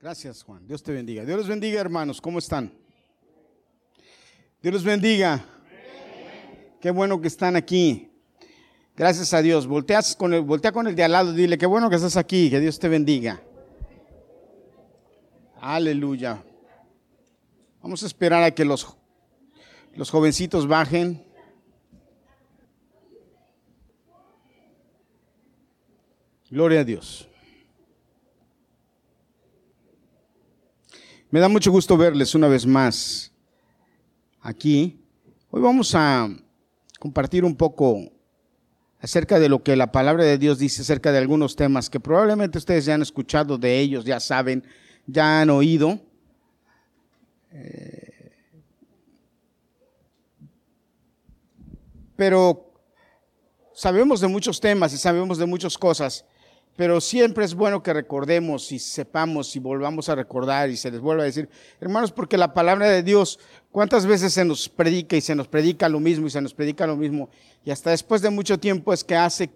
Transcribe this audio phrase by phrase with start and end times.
[0.00, 0.66] Gracias, Juan.
[0.66, 1.26] Dios te bendiga.
[1.26, 2.22] Dios les bendiga, hermanos.
[2.22, 2.72] ¿Cómo están?
[4.62, 5.44] Dios les bendiga.
[6.80, 8.10] Qué bueno que están aquí.
[8.96, 9.66] Gracias a Dios.
[9.66, 11.34] Volteas con el, voltea con el de al lado.
[11.34, 12.48] Dile, qué bueno que estás aquí.
[12.48, 13.42] Que Dios te bendiga.
[15.60, 16.42] Aleluya.
[17.82, 18.96] Vamos a esperar a que los,
[19.94, 21.22] los jovencitos bajen.
[26.48, 27.29] Gloria a Dios.
[31.32, 33.30] Me da mucho gusto verles una vez más
[34.40, 35.00] aquí.
[35.50, 36.28] Hoy vamos a
[36.98, 38.10] compartir un poco
[39.00, 42.58] acerca de lo que la palabra de Dios dice acerca de algunos temas que probablemente
[42.58, 44.64] ustedes ya han escuchado de ellos, ya saben,
[45.06, 46.00] ya han oído.
[47.52, 48.32] Eh,
[52.16, 52.74] pero
[53.72, 56.24] sabemos de muchos temas y sabemos de muchas cosas
[56.80, 60.98] pero siempre es bueno que recordemos y sepamos y volvamos a recordar y se les
[60.98, 61.46] vuelva a decir,
[61.78, 63.38] hermanos, porque la palabra de Dios,
[63.70, 66.86] ¿cuántas veces se nos predica y se nos predica lo mismo y se nos predica
[66.86, 67.28] lo mismo?
[67.66, 69.50] Y hasta después de mucho tiempo es que hace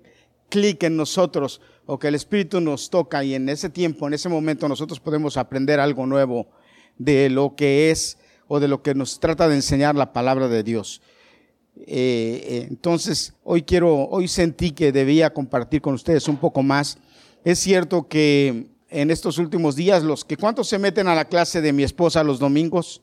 [0.51, 4.29] clic en nosotros o que el Espíritu nos toca y en ese tiempo, en ese
[4.29, 6.48] momento nosotros podemos aprender algo nuevo
[6.98, 10.63] de lo que es o de lo que nos trata de enseñar la palabra de
[10.63, 11.01] Dios.
[11.75, 16.98] Eh, eh, entonces, hoy quiero, hoy sentí que debía compartir con ustedes un poco más
[17.45, 21.61] es cierto que en estos últimos días, los que cuántos se meten a la clase
[21.61, 23.03] de mi esposa los domingos,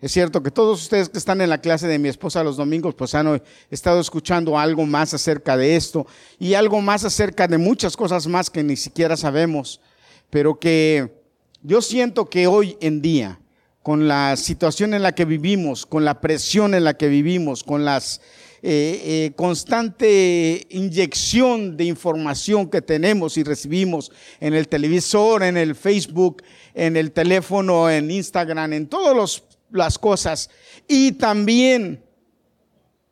[0.00, 2.94] es cierto que todos ustedes que están en la clase de mi esposa los domingos,
[2.94, 6.06] pues han estado escuchando algo más acerca de esto
[6.40, 9.80] y algo más acerca de muchas cosas más que ni siquiera sabemos,
[10.28, 11.22] pero que
[11.62, 13.38] yo siento que hoy en día,
[13.82, 17.84] con la situación en la que vivimos, con la presión en la que vivimos, con
[17.84, 18.22] las
[18.64, 25.74] eh, eh, constante inyección de información que tenemos y recibimos en el televisor, en el
[25.74, 30.48] Facebook, en el teléfono, en Instagram, en todas las cosas.
[30.86, 32.04] Y también,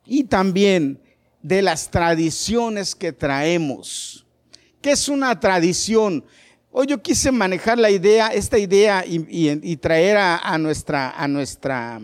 [0.05, 1.01] y también
[1.41, 4.25] de las tradiciones que traemos.
[4.79, 6.23] ¿Qué es una tradición?
[6.71, 11.99] Hoy yo quise manejar la idea, esta idea y, traer a, nuestra, a nuestra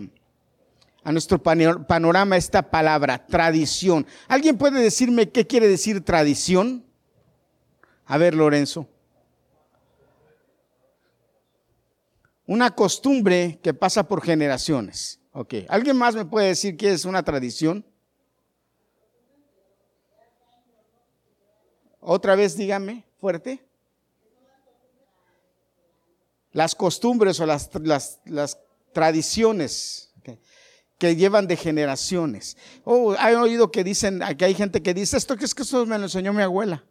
[1.04, 4.06] a nuestro panorama esta palabra, tradición.
[4.26, 6.84] ¿Alguien puede decirme qué quiere decir tradición?
[8.06, 8.88] A ver, Lorenzo.
[12.46, 15.20] Una costumbre que pasa por generaciones.
[15.32, 15.54] Ok.
[15.68, 17.84] ¿Alguien más me puede decir qué es una tradición?
[22.00, 23.62] Otra vez dígame, fuerte.
[26.52, 28.58] Las costumbres o las, las, las
[28.92, 30.07] tradiciones
[30.98, 32.56] que llevan de generaciones.
[32.84, 35.86] Oh, he oído que dicen, que hay gente que dice, esto que es que eso
[35.86, 36.84] me lo enseñó mi abuela.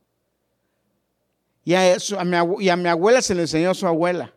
[1.65, 4.33] Y a, eso, a, mi, y a mi abuela se le enseñó a su abuela.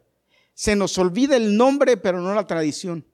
[0.53, 3.07] Se nos olvida el nombre, pero no la tradición.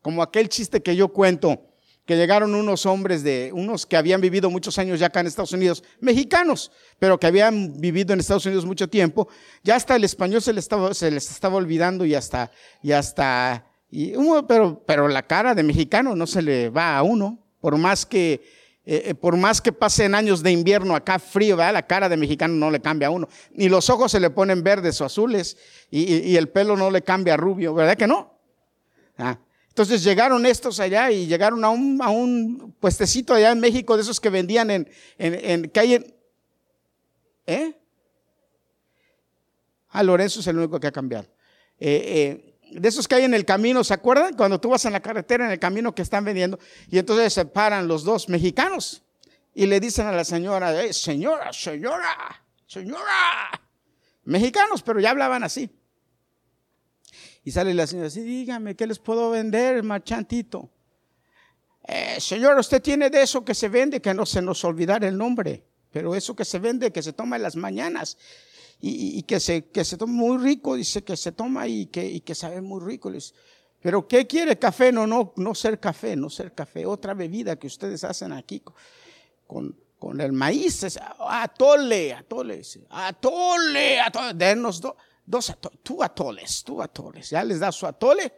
[0.00, 1.60] Como aquel chiste que yo cuento,
[2.06, 5.52] que llegaron unos hombres de, unos que habían vivido muchos años ya acá en Estados
[5.52, 6.70] Unidos, mexicanos,
[7.00, 9.26] pero que habían vivido en Estados Unidos mucho tiempo,
[9.62, 13.66] ya hasta el español se les estaba, se les estaba olvidando y hasta, y hasta
[14.48, 18.42] pero, pero la cara de mexicano no se le va a uno, por más que,
[18.84, 22.54] eh, eh, por más que pasen años de invierno acá frío, la cara de mexicano
[22.54, 23.28] no le cambia a uno.
[23.52, 25.56] Ni los ojos se le ponen verdes o azules
[25.90, 28.38] y, el pelo no le cambia a rubio, ¿verdad que no?
[29.16, 29.38] Ah,
[29.68, 34.02] entonces llegaron estos allá y llegaron a un, a un puestecito allá en México de
[34.02, 36.14] esos que vendían en, en, en,
[37.46, 37.76] ¿eh?
[39.90, 41.28] Ah, Lorenzo es el único que ha cambiado.
[41.78, 44.34] Eh, eh de esos que hay en el camino, ¿se acuerdan?
[44.34, 46.58] Cuando tú vas en la carretera, en el camino que están vendiendo,
[46.90, 49.02] y entonces se paran los dos mexicanos
[49.54, 53.60] y le dicen a la señora, señora, señora, señora,
[54.24, 55.70] mexicanos, pero ya hablaban así.
[57.44, 60.70] Y sale la señora así, dígame, ¿qué les puedo vender, marchantito?
[61.86, 65.16] Eh, señor, usted tiene de eso que se vende, que no se nos olvidar el
[65.16, 68.16] nombre, pero eso que se vende, que se toma en las mañanas
[68.86, 72.20] y, que, se, que se toma muy rico, dice que se toma y que, y
[72.20, 73.10] que sabe muy rico.
[73.80, 74.92] Pero ¿qué quiere café?
[74.92, 76.84] No, no, no ser café, no ser café.
[76.84, 78.62] Otra bebida que ustedes hacen aquí
[79.46, 84.82] con, con el maíz, es atole, atole, atole, atole, denos
[85.24, 87.30] dos atoles, tú atoles, tú atoles.
[87.30, 88.32] Ya les da su atole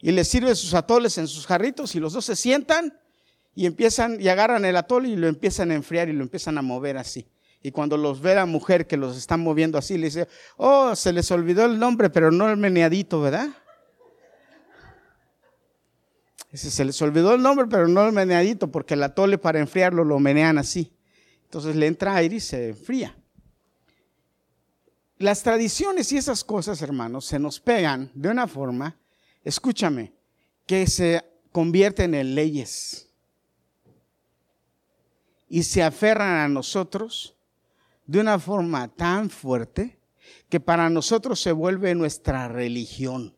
[0.00, 2.98] y les sirve sus atoles en sus jarritos y los dos se sientan
[3.54, 6.62] y empiezan y agarran el atole y lo empiezan a enfriar y lo empiezan a
[6.62, 7.28] mover así.
[7.68, 10.26] Y cuando los ve la mujer que los está moviendo así, le dice,
[10.56, 13.50] oh, se les olvidó el nombre, pero no el meneadito, ¿verdad?
[16.50, 20.02] Dice, se les olvidó el nombre, pero no el meneadito, porque el atole para enfriarlo
[20.02, 20.90] lo menean así.
[21.44, 23.14] Entonces le entra aire y se enfría.
[25.18, 28.96] las tradiciones y esas cosas, hermanos, se nos pegan de una forma,
[29.44, 30.14] escúchame,
[30.66, 31.22] que se
[31.52, 33.10] convierten en leyes
[35.50, 37.34] y se aferran a nosotros
[38.08, 40.00] de una forma tan fuerte
[40.48, 43.36] que para nosotros se vuelve nuestra religión.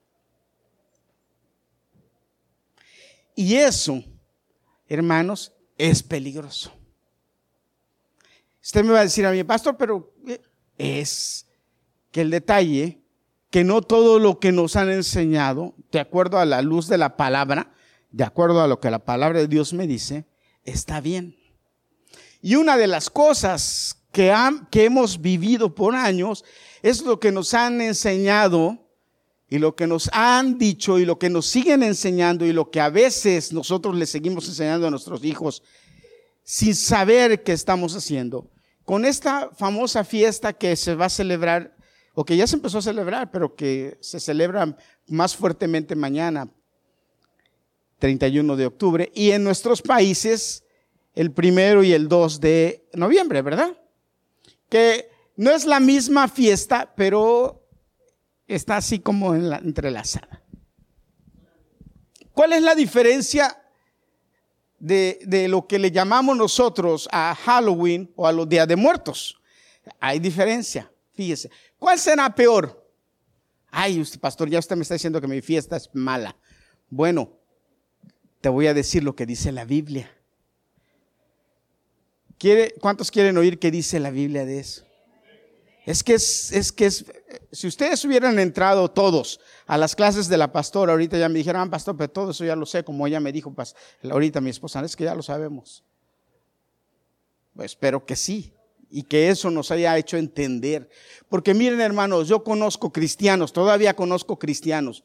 [3.34, 4.02] Y eso,
[4.88, 6.72] hermanos, es peligroso.
[8.62, 10.40] Usted me va a decir a mí, pastor, pero eh,
[10.78, 11.48] es
[12.12, 13.00] que el detalle,
[13.50, 17.16] que no todo lo que nos han enseñado, de acuerdo a la luz de la
[17.16, 17.72] palabra,
[18.12, 20.26] de acuerdo a lo que la palabra de Dios me dice,
[20.62, 21.36] está bien.
[22.40, 24.32] Y una de las cosas que,
[24.84, 26.44] hemos vivido por años
[26.82, 28.78] es lo que nos han enseñado
[29.48, 32.80] y lo que nos han dicho y lo que nos siguen enseñando y lo que
[32.80, 35.62] a veces nosotros le seguimos enseñando a nuestros hijos
[36.44, 38.48] sin saber qué estamos haciendo.
[38.84, 41.76] Con esta famosa fiesta que se va a celebrar,
[42.14, 44.76] o que ya se empezó a celebrar, pero que se celebra
[45.06, 46.48] más fuertemente mañana,
[47.98, 50.64] 31 de octubre, y en nuestros países
[51.14, 53.79] el primero y el 2 de noviembre, ¿verdad?
[54.70, 57.68] Que no es la misma fiesta, pero
[58.46, 60.42] está así como en la, entrelazada.
[62.32, 63.62] ¿Cuál es la diferencia
[64.78, 69.38] de, de, lo que le llamamos nosotros a Halloween o a los días de muertos?
[69.98, 71.50] Hay diferencia, fíjese.
[71.78, 72.80] ¿Cuál será peor?
[73.70, 76.36] Ay, usted, pastor, ya usted me está diciendo que mi fiesta es mala.
[76.88, 77.38] Bueno,
[78.40, 80.10] te voy a decir lo que dice la Biblia.
[82.80, 84.84] ¿Cuántos quieren oír qué dice la Biblia de eso?
[85.84, 87.04] Es que es, es que es,
[87.52, 91.62] si ustedes hubieran entrado todos a las clases de la pastora, ahorita ya me dijeron,
[91.62, 93.74] ah, pastor, pero todo eso ya lo sé, como ella me dijo, pues,
[94.08, 95.82] ahorita mi esposa, es que ya lo sabemos.
[97.54, 98.52] Pues espero que sí,
[98.90, 100.88] y que eso nos haya hecho entender.
[101.28, 105.04] Porque miren, hermanos, yo conozco cristianos, todavía conozco cristianos,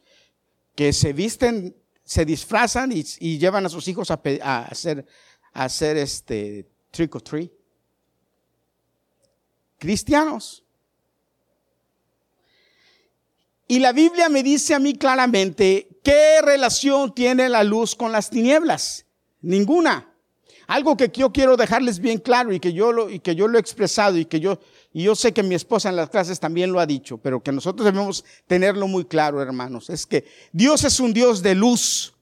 [0.76, 4.22] que se visten, se disfrazan y, llevan a sus hijos a,
[4.70, 5.06] hacer,
[5.54, 7.52] a hacer este trick or treat.
[9.78, 10.64] Cristianos.
[13.68, 18.30] Y la Biblia me dice a mí claramente qué relación tiene la luz con las
[18.30, 19.06] tinieblas.
[19.42, 20.12] Ninguna.
[20.68, 23.58] Algo que yo quiero dejarles bien claro y que yo lo, y que yo lo
[23.58, 24.60] he expresado y que yo,
[24.94, 27.52] y yo sé que mi esposa en las clases también lo ha dicho, pero que
[27.52, 29.90] nosotros debemos tenerlo muy claro, hermanos.
[29.90, 32.14] Es que Dios es un Dios de luz.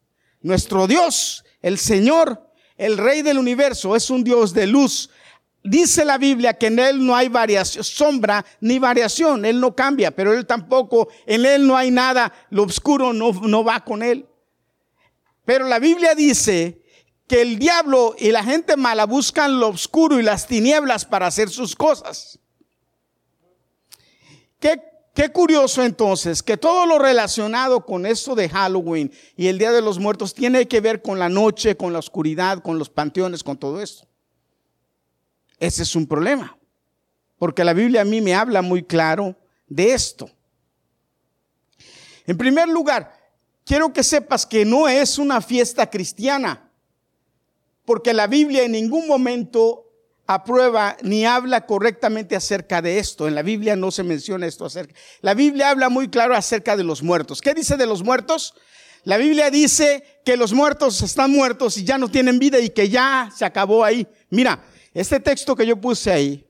[0.42, 2.53] Nuestro Dios, el Señor,
[2.84, 5.10] el Rey del universo, es un Dios de luz.
[5.64, 9.46] Dice la Biblia que en Él no hay variación, sombra ni variación.
[9.46, 13.64] Él no cambia, pero Él tampoco, en Él no hay nada, lo oscuro no, no
[13.64, 14.28] va con Él.
[15.46, 16.82] Pero la Biblia dice
[17.26, 21.50] que el diablo y la gente mala buscan lo oscuro y las tinieblas para hacer
[21.50, 22.38] sus cosas.
[24.60, 24.82] ¿Qué
[25.14, 29.82] Qué curioso entonces que todo lo relacionado con esto de Halloween y el Día de
[29.82, 33.58] los Muertos tiene que ver con la noche, con la oscuridad, con los panteones, con
[33.58, 34.08] todo esto.
[35.60, 36.58] Ese es un problema,
[37.38, 39.36] porque la Biblia a mí me habla muy claro
[39.68, 40.32] de esto.
[42.26, 43.16] En primer lugar,
[43.64, 46.72] quiero que sepas que no es una fiesta cristiana,
[47.86, 49.93] porque la Biblia en ningún momento
[50.26, 53.28] aprueba ni habla correctamente acerca de esto.
[53.28, 54.94] En la Biblia no se menciona esto acerca.
[55.22, 57.42] La Biblia habla muy claro acerca de los muertos.
[57.42, 58.54] ¿Qué dice de los muertos?
[59.04, 62.88] La Biblia dice que los muertos están muertos y ya no tienen vida y que
[62.88, 64.08] ya se acabó ahí.
[64.30, 66.48] Mira, este texto que yo puse ahí,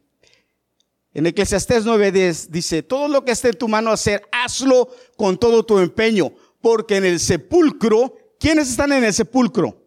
[1.16, 5.66] en Eclesiastés 9:10, dice, todo lo que esté en tu mano hacer, hazlo con todo
[5.66, 9.80] tu empeño, porque en el sepulcro, ¿quiénes están en el sepulcro?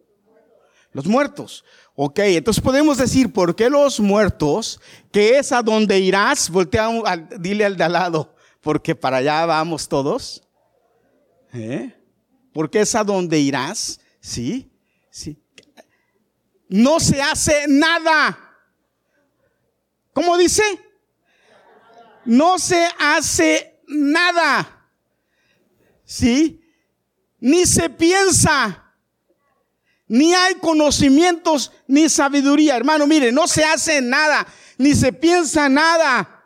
[0.91, 1.63] Los muertos.
[1.99, 4.79] Ok, entonces podemos decir, ¿por qué los muertos?
[5.11, 6.87] Que es a donde irás, voltea,
[7.39, 10.47] dile al de al lado, porque para allá vamos todos.
[11.51, 11.91] ¿Eh?
[12.53, 14.71] Porque es a donde irás, ¿sí?
[15.09, 15.41] Sí.
[16.69, 18.37] No se hace nada.
[20.13, 20.61] ¿Cómo dice?
[22.25, 24.87] No se hace nada.
[26.05, 26.61] ¿Sí?
[27.39, 28.86] Ni se piensa
[30.07, 32.75] ni hay conocimientos ni sabiduría.
[32.75, 34.47] Hermano, mire, no se hace nada,
[34.77, 36.45] ni se piensa nada,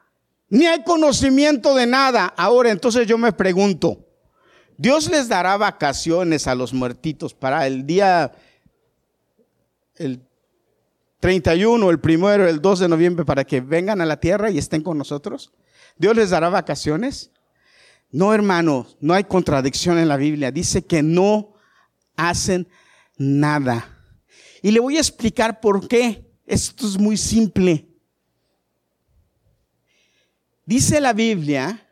[0.49, 2.33] ni hay conocimiento de nada.
[2.37, 4.07] Ahora, entonces yo me pregunto,
[4.77, 8.31] ¿Dios les dará vacaciones a los muertitos para el día,
[9.95, 10.21] el
[11.19, 14.81] 31, el primero, el 2 de noviembre, para que vengan a la tierra y estén
[14.81, 15.53] con nosotros?
[15.97, 17.29] ¿Dios les dará vacaciones?
[18.09, 20.51] No, hermano, no hay contradicción en la Biblia.
[20.51, 21.53] Dice que no
[22.17, 22.67] hacen
[23.21, 23.87] nada.
[24.61, 26.29] Y le voy a explicar por qué.
[26.45, 27.87] Esto es muy simple.
[30.65, 31.87] Dice la Biblia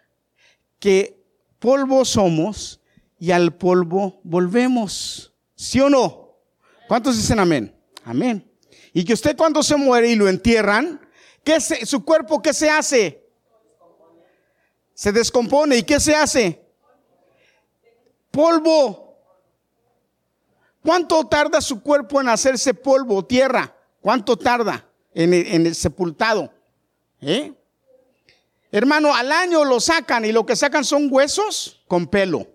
[0.79, 1.23] que
[1.59, 2.81] polvo somos
[3.19, 5.33] y al polvo volvemos.
[5.55, 6.37] ¿Sí o no?
[6.87, 7.75] ¿Cuántos dicen amén?
[8.03, 8.49] Amén.
[8.93, 10.99] Y que usted cuando se muere y lo entierran,
[11.43, 13.29] ¿qué se, su cuerpo qué se hace?
[14.93, 15.77] Se descompone.
[15.77, 16.65] ¿Y qué se hace?
[18.31, 19.08] Polvo.
[20.83, 23.75] ¿Cuánto tarda su cuerpo en hacerse polvo, tierra?
[24.01, 26.53] ¿Cuánto tarda en el, sepultado?
[27.21, 27.53] ¿Eh?
[28.71, 32.47] Hermano, al año lo sacan y lo que sacan son huesos con pelo.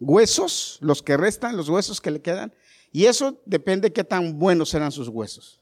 [0.00, 2.52] Huesos, los que restan, los huesos que le quedan.
[2.90, 5.60] Y eso depende de qué tan buenos serán sus huesos.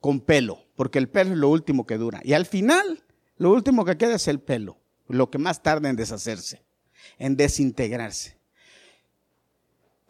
[0.00, 2.20] Con pelo, porque el pelo es lo último que dura.
[2.24, 3.04] Y al final,
[3.36, 6.64] lo último que queda es el pelo, lo que más tarda en deshacerse,
[7.18, 8.39] en desintegrarse.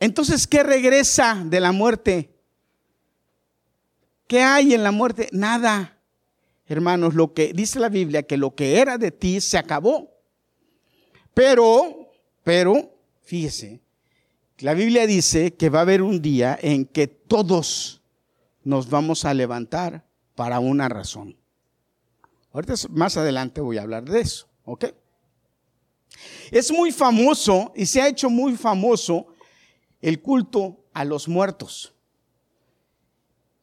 [0.00, 2.34] Entonces, ¿qué regresa de la muerte?
[4.26, 5.28] ¿Qué hay en la muerte?
[5.30, 6.00] Nada
[6.72, 10.08] hermanos, lo que dice la Biblia, que lo que era de ti se acabó.
[11.34, 12.12] Pero,
[12.44, 13.80] pero, fíjese,
[14.58, 18.02] la Biblia dice que va a haber un día en que todos
[18.62, 20.04] nos vamos a levantar
[20.36, 21.36] para una razón.
[22.52, 24.86] Ahorita más adelante voy a hablar de eso, ¿ok?
[26.52, 29.29] Es muy famoso y se ha hecho muy famoso
[30.00, 31.94] el culto a los muertos.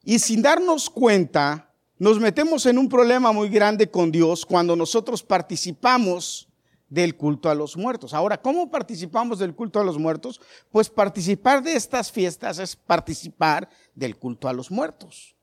[0.03, 5.23] Y sin darnos cuenta, nos metemos en un problema muy grande con Dios cuando nosotros
[5.23, 6.47] participamos
[6.89, 8.13] del culto a los muertos.
[8.13, 10.39] Ahora, ¿cómo participamos del culto a los muertos?
[10.71, 15.35] Pues participar de estas fiestas es participar del culto a los muertos.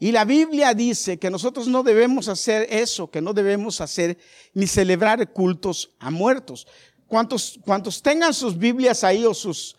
[0.00, 4.16] Y la Biblia dice que nosotros no debemos hacer eso, que no debemos hacer
[4.54, 6.68] ni celebrar cultos a muertos.
[7.08, 7.58] Cuantos,
[8.02, 9.74] tengan sus Biblias ahí o sus,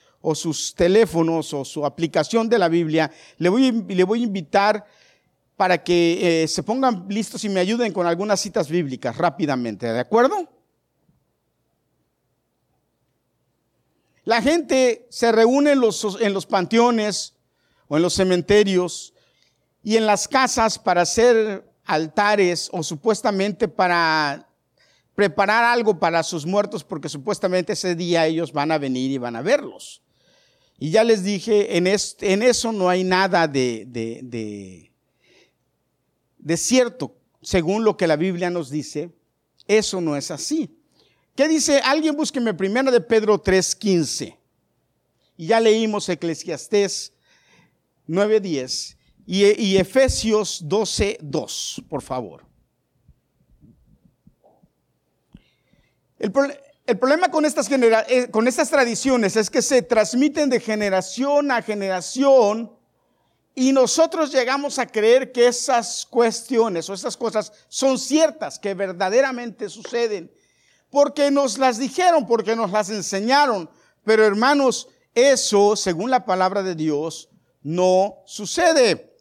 [0.75, 4.83] teléfonos o su aplicación de la Biblia, le voy, a invitar
[5.55, 9.99] para que eh, se pongan listos y me ayuden con algunas citas bíblicas rápidamente, ¿de
[9.99, 10.49] acuerdo?
[14.23, 17.35] La gente se reúne en los panteones
[17.87, 19.13] o en los cementerios
[19.83, 24.48] y en las casas para hacer altares o supuestamente para
[25.19, 29.35] preparar algo para sus muertos porque supuestamente ese día ellos van a venir y van
[29.35, 30.01] a verlos.
[30.77, 34.89] Y ya les dije, en, en eso no hay nada de, de
[36.37, 39.11] de cierto, según lo que la Biblia nos dice,
[39.67, 40.73] eso no es así.
[41.35, 41.81] ¿Qué dice?
[41.83, 44.37] Alguien búsqueme primero de Pedro 3:15.
[45.35, 47.11] Y ya leímos Eclesiastés
[48.07, 48.95] 9:10
[49.25, 52.48] y, y Efesios 12:2, por favor.
[56.19, 56.31] El,
[56.99, 62.71] problema con estas, eh, con estas tradiciones es que se transmiten de generación a generación
[63.55, 69.69] y nosotros llegamos a creer que esas cuestiones o esas cosas son ciertas, que verdaderamente
[69.69, 70.31] suceden,
[70.89, 73.69] porque nos las dijeron, porque nos las enseñaron.
[74.03, 77.29] Pero hermanos, eso, según la palabra de Dios,
[77.63, 79.13] no sucede.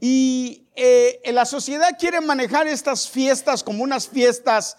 [0.00, 4.76] Y eh, la sociedad quiere manejar estas fiestas como unas fiestas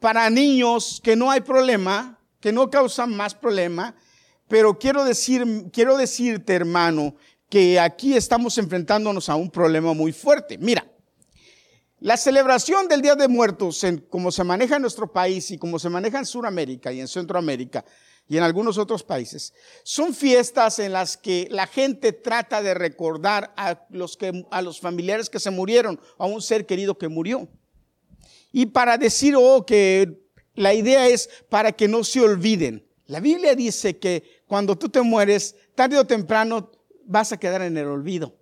[0.00, 3.94] para niños que no hay problema, que no causan más problema,
[4.48, 7.16] pero quiero, decir, quiero decirte, hermano,
[7.48, 10.58] que aquí estamos enfrentándonos a un problema muy fuerte.
[10.58, 10.86] Mira,
[12.00, 15.88] la celebración del Día de Muertos, como se maneja en nuestro país y como se
[15.88, 17.84] maneja en Sudamérica y en Centroamérica
[18.28, 19.52] y en algunos otros países,
[19.82, 24.80] son fiestas en las que la gente trata de recordar a los, que, a los
[24.80, 27.48] familiares que se murieron, a un ser querido que murió.
[28.52, 30.20] Y para decir, oh, que
[30.54, 32.86] la idea es para que no se olviden.
[33.06, 36.70] La Biblia dice que cuando tú te mueres, tarde o temprano
[37.04, 38.36] vas a quedar en el olvido.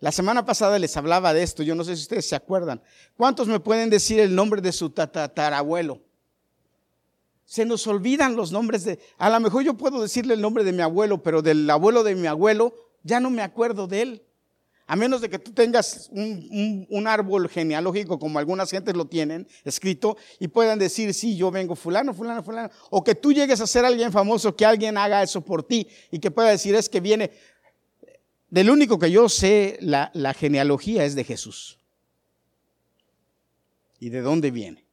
[0.00, 2.82] La semana pasada les hablaba de esto, yo no sé si ustedes se acuerdan.
[3.16, 6.02] ¿Cuántos me pueden decir el nombre de su tatarabuelo?
[7.46, 8.98] Se nos olvidan los nombres de...
[9.18, 12.14] A lo mejor yo puedo decirle el nombre de mi abuelo, pero del abuelo de
[12.14, 14.25] mi abuelo ya no me acuerdo de él.
[14.88, 20.16] A menos de que tú tengas un, árbol genealógico como algunas gentes lo tienen escrito
[20.38, 22.70] y puedan decir, sí, yo vengo fulano, fulano, fulano.
[22.90, 26.20] O que tú llegues a ser alguien famoso, que alguien haga eso por ti y
[26.20, 27.32] que pueda decir, es que viene.
[28.48, 31.80] Del único que yo sé, la, la genealogía es de Jesús.
[33.98, 34.84] ¿Y de dónde viene?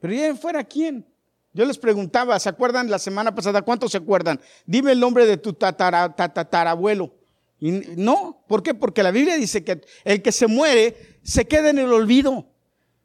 [0.00, 1.06] Pero ya fuera quién.
[1.52, 3.60] Yo les preguntaba, ¿se acuerdan la semana pasada?
[3.60, 4.40] ¿Cuántos se acuerdan?
[4.64, 7.12] Dime el nombre de tu tatarabuelo.
[7.60, 8.74] No, ¿por qué?
[8.74, 12.46] Porque la Biblia dice que el que se muere se queda en el olvido.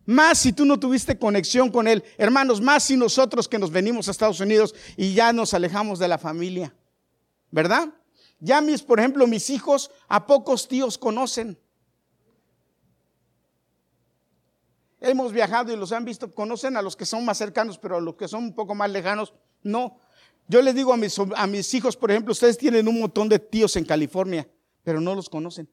[0.05, 2.03] Más si tú no tuviste conexión con él.
[2.17, 6.07] Hermanos, más si nosotros que nos venimos a Estados Unidos y ya nos alejamos de
[6.07, 6.73] la familia.
[7.49, 7.89] ¿Verdad?
[8.39, 11.57] Ya mis, por ejemplo, mis hijos a pocos tíos conocen.
[15.01, 18.01] hemos viajado y los han visto, conocen a los que son más cercanos, pero a
[18.01, 19.99] los que son un poco más lejanos, no.
[20.51, 20.97] Yo les digo a
[21.47, 24.51] mis, hijos, por ejemplo, ustedes tienen un montón de tíos en California,
[24.83, 25.69] pero no los conocen.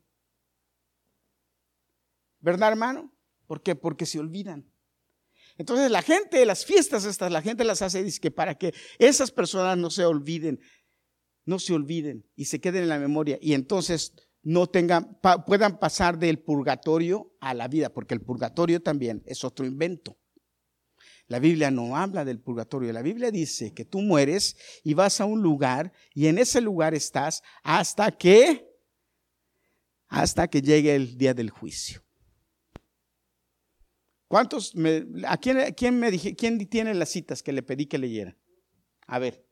[2.39, 3.13] ¿Verdad, hermano?
[3.49, 3.75] ¿Por qué?
[3.75, 4.71] Porque se olvidan.
[5.57, 9.33] Entonces la gente, las fiestas estas, la gente las hace dice que para que esas
[9.33, 10.61] personas no se olviden,
[11.45, 14.13] no se olviden y se queden en la memoria y entonces
[14.45, 19.67] no tengan, puedan pasar del purgatorio a la vida, porque el purgatorio también es otro
[19.67, 20.17] invento.
[21.29, 25.27] La Biblia no habla del purgatorio, la Biblia dice que tú mueres y vas a
[25.27, 28.67] un lugar y en ese lugar estás hasta que,
[30.09, 32.03] hasta que llegue el día del juicio.
[34.27, 34.75] ¿Cuántos?
[35.27, 38.35] ¿A quién, quién, me dije, quién tiene las citas que le pedí que leyera?
[39.07, 39.47] A ver.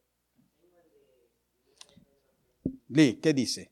[2.88, 3.70] Lee, ¿qué dice?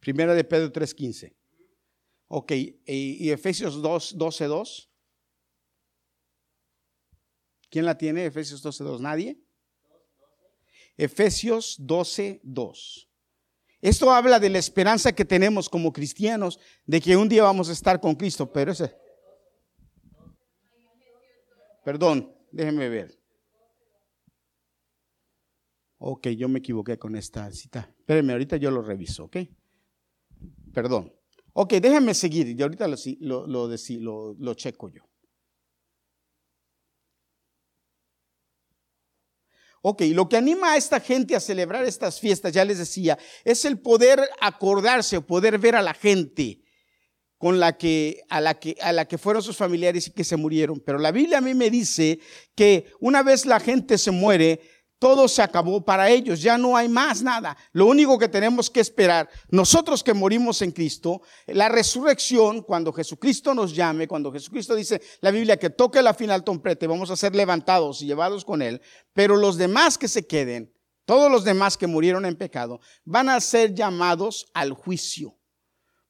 [0.00, 1.34] Primera de Pedro 3.15.
[2.28, 2.52] Ok,
[2.86, 4.88] ¿y Efesios 2, 12, 2?
[7.70, 8.26] ¿Quién la tiene?
[8.26, 9.00] Efesios 12, 2.
[9.00, 9.38] ¿Nadie?
[10.96, 13.08] Efesios 12, 2.
[13.80, 17.72] Esto habla de la esperanza que tenemos como cristianos de que un día vamos a
[17.72, 18.96] estar con Cristo, pero ese...
[21.84, 23.18] Perdón, déjenme ver.
[25.98, 27.94] Ok, yo me equivoqué con esta cita.
[27.98, 29.36] Espérenme, ahorita yo lo reviso, ¿ok?
[30.72, 31.12] Perdón.
[31.52, 32.96] Ok, déjenme seguir y ahorita lo,
[33.46, 35.07] lo, lo, lo checo yo.
[39.82, 43.64] Ok, lo que anima a esta gente a celebrar estas fiestas, ya les decía, es
[43.64, 46.62] el poder acordarse o poder ver a la gente
[47.38, 50.36] con la que, a la que, a la que fueron sus familiares y que se
[50.36, 50.80] murieron.
[50.84, 52.18] Pero la Biblia a mí me dice
[52.56, 54.60] que una vez la gente se muere,
[54.98, 57.56] todo se acabó para ellos, ya no hay más nada.
[57.72, 63.54] Lo único que tenemos que esperar, nosotros que morimos en Cristo, la resurrección, cuando Jesucristo
[63.54, 67.34] nos llame, cuando Jesucristo dice la Biblia que toque la final trompeta, vamos a ser
[67.34, 68.80] levantados y llevados con Él,
[69.12, 73.40] pero los demás que se queden, todos los demás que murieron en pecado, van a
[73.40, 75.38] ser llamados al juicio.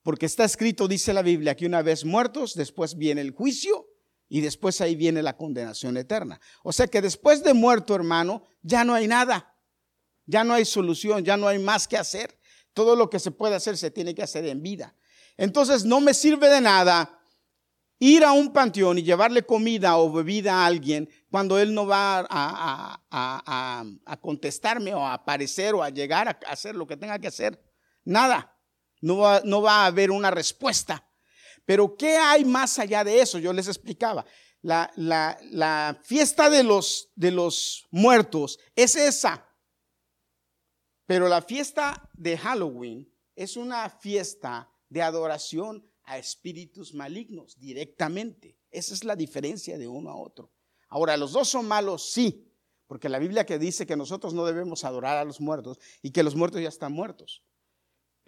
[0.03, 3.88] Porque está escrito, dice la Biblia, que una vez muertos, después viene el juicio
[4.29, 6.41] y después ahí viene la condenación eterna.
[6.62, 9.55] O sea que después de muerto, hermano, ya no hay nada.
[10.27, 12.38] Ya no hay solución, ya no hay más que hacer.
[12.75, 14.95] Todo lo que se puede hacer se tiene que hacer en vida.
[15.37, 17.19] Entonces no me sirve de nada
[18.01, 22.27] ir a un panteón y llevarle comida o bebida a alguien cuando él no va
[22.29, 23.85] a,
[24.21, 27.61] contestarme o a aparecer o a llegar a hacer lo que tenga que hacer.
[28.05, 28.55] Nada.
[29.01, 31.08] No va, no va a haber una respuesta.
[31.68, 33.38] Pero ¿qué hay más allá de eso?
[33.38, 34.24] Yo les explicaba.
[34.62, 39.46] La, la, fiesta de los, de los muertos es esa.
[41.04, 48.59] Pero la fiesta de Halloween es una fiesta de adoración a espíritus malignos directamente.
[48.70, 50.50] Esa es la diferencia de uno a otro.
[50.88, 52.50] Ahora, los dos son malos, sí,
[52.87, 56.22] porque la Biblia que dice que nosotros no debemos adorar a los muertos y que
[56.22, 57.42] los muertos ya están muertos.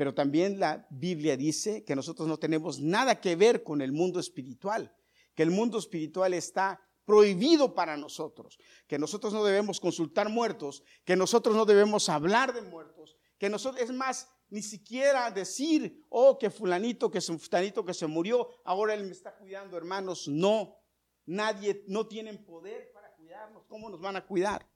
[0.01, 4.19] Pero también la Biblia dice que nosotros no tenemos nada que ver con el mundo
[4.19, 4.97] espiritual,
[5.35, 11.17] que el mundo espiritual está prohibido para nosotros, que nosotros no debemos consultar muertos, que
[11.17, 16.49] nosotros no debemos hablar de muertos, que nosotros, es más, ni siquiera decir, oh, que
[16.49, 20.79] fulanito, que fulanito que se murió, ahora él me está cuidando, hermanos, no,
[21.27, 24.67] nadie, no tienen poder para cuidarnos, ¿cómo nos van a cuidar?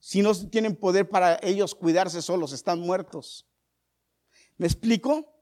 [0.00, 3.48] Si no tienen poder para ellos cuidarse solos, están muertos.
[4.56, 5.34] ¿Me explico?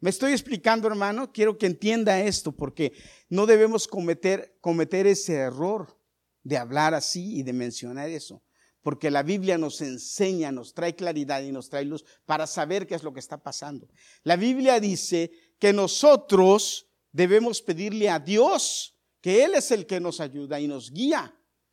[0.00, 1.32] Me estoy explicando, hermano.
[1.32, 2.92] Quiero que entienda esto porque
[3.28, 5.96] no debemos cometer, cometer ese error
[6.42, 8.42] de hablar así y de mencionar eso.
[8.82, 12.96] Porque la Biblia nos enseña, nos trae claridad y nos trae luz para saber qué
[12.96, 13.88] es lo que está pasando.
[14.24, 20.18] La Biblia dice que nosotros debemos pedirle a Dios que Él es el que nos
[20.18, 21.32] ayuda y nos guía,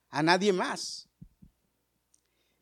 [0.10, 1.09] a nadie más.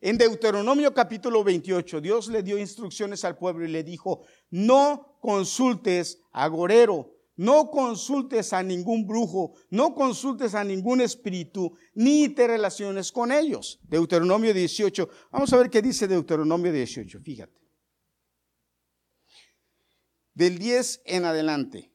[0.00, 6.20] En Deuteronomio capítulo 28, Dios le dio instrucciones al pueblo y le dijo, no consultes
[6.30, 13.10] a gorero, no consultes a ningún brujo, no consultes a ningún espíritu, ni te relaciones
[13.10, 13.80] con ellos.
[13.82, 15.08] Deuteronomio 18.
[15.32, 17.60] Vamos a ver qué dice Deuteronomio 18, fíjate.
[20.34, 21.92] Del 10 en adelante.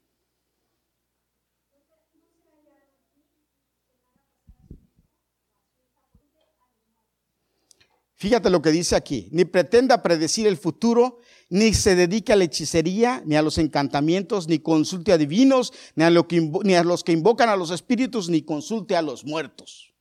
[8.23, 12.45] Fíjate lo que dice aquí, ni pretenda predecir el futuro, ni se dedique a la
[12.45, 17.11] hechicería, ni a los encantamientos, ni consulte a divinos, ni a, ni a los que
[17.11, 19.93] invocan a los espíritus, ni consulte a los muertos.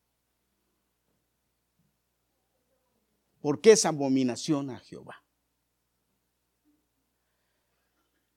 [3.41, 5.25] Porque es abominación a Jehová.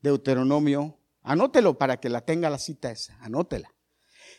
[0.02, 3.72] Deuteronomio Anótelo para que la tenga la cita esa, anótela.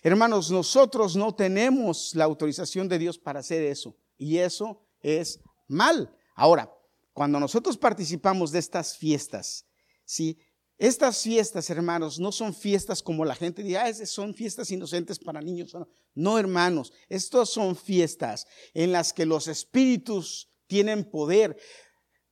[0.03, 3.97] Hermanos, nosotros no tenemos la autorización de Dios para hacer eso.
[4.19, 6.15] Y eso es mal.
[6.35, 6.73] Ahora,
[7.13, 9.67] cuando nosotros participamos de estas fiestas,
[10.05, 10.39] ¿sí?
[10.79, 15.41] Estas fiestas, hermanos, no son fiestas como la gente dice, ah, son fiestas inocentes para
[15.41, 15.75] niños.
[16.15, 21.57] No, hermanos, estas son fiestas en las que los espíritus tienen poder.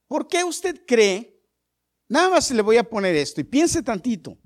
[0.07, 1.43] ¿Por qué usted cree?
[2.09, 4.37] Nada más le voy a poner esto y piense tantito,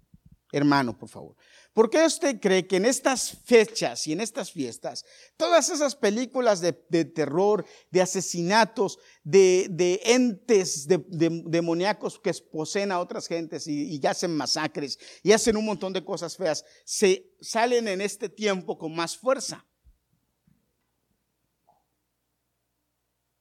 [0.52, 1.36] hermano, por favor.
[1.78, 5.04] ¿Por qué usted cree que en estas fechas y en estas fiestas,
[5.36, 13.68] todas esas películas de, terror, de asesinatos, de, entes demoníacos que poseen a otras gentes
[13.68, 18.76] y, hacen masacres y hacen un montón de cosas feas, se salen en este tiempo
[18.76, 19.64] con más fuerza?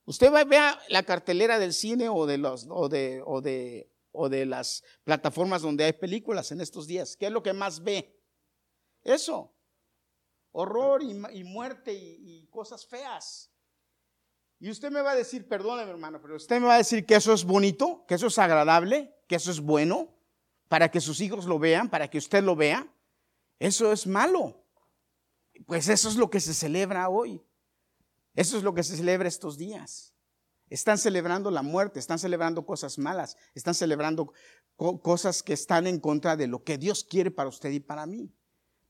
[0.05, 2.37] Usted va, vea la cartelera del cine o de,
[4.11, 7.17] o de las plataformas donde hay películas en estos días.
[7.17, 8.13] ¿Qué es lo que más ve?
[9.07, 9.53] Eso.
[10.51, 13.49] Horror y, muerte y, cosas feas.
[14.59, 17.15] Y usted me va a decir, perdóneme hermano, pero usted me va a decir que
[17.15, 20.13] eso es bonito, que eso es agradable, que eso es bueno,
[20.67, 22.91] para que sus hijos lo vean, para que usted lo vea.
[23.59, 24.65] Eso es malo.
[25.65, 27.41] Pues eso es lo que se celebra hoy.
[28.35, 30.13] Eso es lo que se celebra estos días.
[30.69, 34.33] Están celebrando la muerte, están celebrando cosas malas, están celebrando
[34.75, 38.33] cosas que están en contra de lo que Dios quiere para usted y para mí.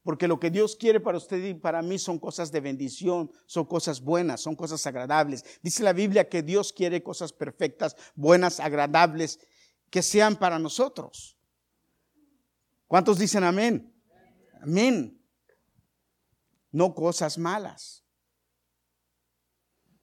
[0.08, 3.66] Porque lo que Dios quiere para usted y para mí son cosas de bendición, son
[3.66, 5.44] cosas buenas, son cosas agradables.
[5.62, 9.38] Dice la Biblia que Dios quiere cosas perfectas, buenas, agradables,
[9.90, 11.38] que sean para nosotros.
[12.88, 13.94] ¿Cuántos dicen amén?
[14.62, 15.22] Amén.
[16.72, 18.06] No cosas malas.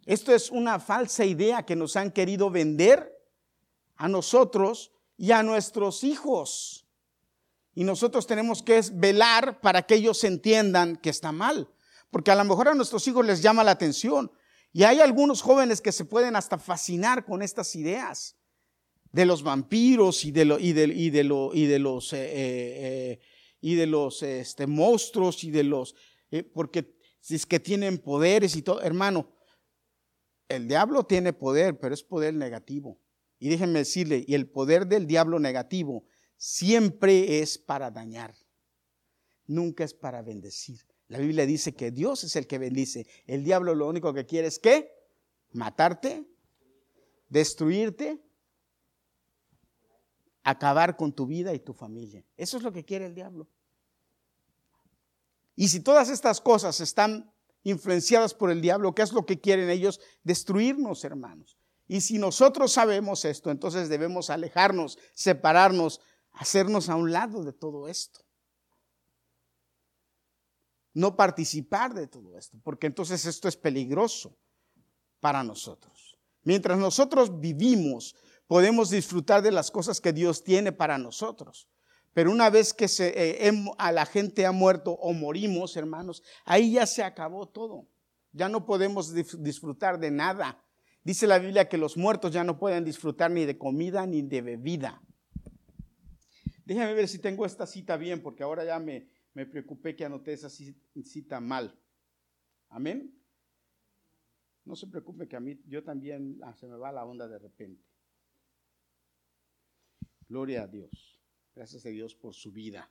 [0.04, 3.10] Esto es una falsa idea que nos han querido vender
[3.96, 6.83] a nosotros y a nuestros hijos.
[7.74, 11.68] Y nosotros tenemos que velar para que ellos entiendan que está mal.
[12.10, 14.30] Porque a lo mejor a nuestros hijos les llama la atención.
[14.72, 18.36] Y hay algunos jóvenes que se pueden hasta fascinar con estas ideas
[19.12, 23.20] de los vampiros y de, y de, y de, los, eh, eh, eh,
[23.60, 25.94] y de los este, monstruos y de los...
[26.52, 26.96] porque
[27.28, 29.30] es que tienen poderes y todo, hermano,
[30.48, 33.00] el diablo tiene poder, pero es poder negativo.
[33.38, 36.04] Y déjenme decirle, y el poder del diablo negativo
[36.36, 38.34] siempre es para dañar,
[39.46, 40.80] nunca es para bendecir.
[41.08, 43.06] La Biblia dice que Dios es el que bendice.
[43.26, 44.90] El diablo lo único que quiere es que
[45.52, 46.26] matarte,
[47.28, 48.22] destruirte,
[50.42, 52.24] acabar con tu vida y tu familia.
[52.36, 53.48] Eso es lo que quiere el diablo.
[55.56, 59.70] Y si todas estas cosas están influenciadas por el diablo, ¿qué es lo que quieren
[59.70, 60.00] ellos?
[60.22, 61.56] Destruirnos, hermanos.
[61.86, 66.00] Y si nosotros sabemos esto, entonces debemos alejarnos, separarnos
[66.34, 68.20] hacernos a un lado de todo esto.
[70.92, 74.36] No participar de todo esto, porque entonces esto es peligroso
[75.20, 76.16] para nosotros.
[76.42, 78.14] Mientras nosotros vivimos,
[78.46, 81.68] podemos disfrutar de las cosas que Dios tiene para nosotros.
[82.12, 86.86] Pero una vez que eh, a la gente ha muerto o morimos, hermanos, ahí ya
[86.86, 87.88] se acabó todo.
[88.32, 90.62] Ya no podemos disfrutar de nada.
[91.02, 94.42] Dice la Biblia que los muertos ya no pueden disfrutar ni de comida ni de
[94.42, 95.02] bebida.
[96.64, 100.32] Déjame ver si tengo esta cita bien, porque ahora ya me, me preocupé que anoté
[100.32, 101.78] esa cita mal.
[102.68, 103.14] Amén.
[104.64, 107.38] No se preocupe que a mí, yo también ah, se me va la onda de
[107.38, 107.84] repente.
[110.28, 111.20] Gloria a Dios.
[111.54, 112.90] Gracias a Dios por su vida.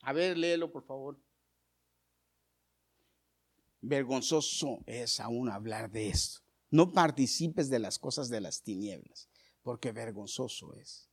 [0.00, 1.18] A ver, léelo, por favor.
[3.82, 6.41] Vergonzoso es aún hablar de esto.
[6.72, 9.28] No participes de las cosas de las tinieblas,
[9.62, 11.06] porque vergonzoso es.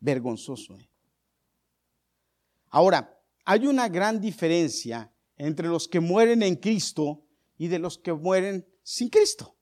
[0.00, 0.88] Vergonzoso es.
[2.68, 7.24] Ahora, hay una gran diferencia entre los que mueren en Cristo
[7.56, 9.56] y de los que mueren sin Cristo.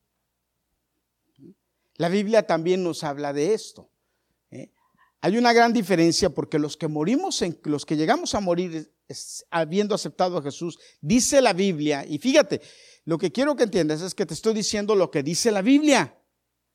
[1.96, 3.89] La Biblia también nos habla de esto.
[5.22, 8.90] Hay una gran diferencia porque los que morimos, en, los que llegamos a morir
[9.50, 12.62] habiendo aceptado a Jesús, dice la Biblia, y fíjate,
[13.04, 16.16] lo que quiero que entiendas es que te estoy diciendo lo que dice la Biblia.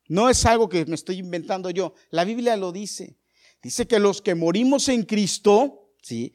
[0.08, 1.94] No es algo que me estoy inventando yo.
[2.10, 3.18] La Biblia lo dice.
[3.62, 6.32] Dice que los que morimos en Cristo, ¿sí?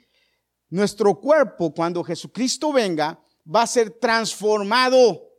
[0.70, 5.30] nuestro cuerpo, cuando Jesucristo venga, va a ser transformado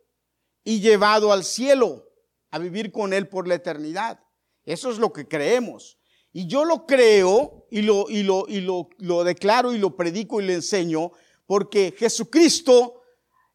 [0.65, 2.09] y llevado al cielo
[2.51, 4.21] a vivir con Él por la eternidad.
[4.65, 5.99] Eso es lo que creemos.
[6.33, 10.41] Y yo lo creo y lo, y lo, y lo, lo declaro y lo predico
[10.41, 11.13] y le enseño
[11.47, 13.03] porque Jesucristo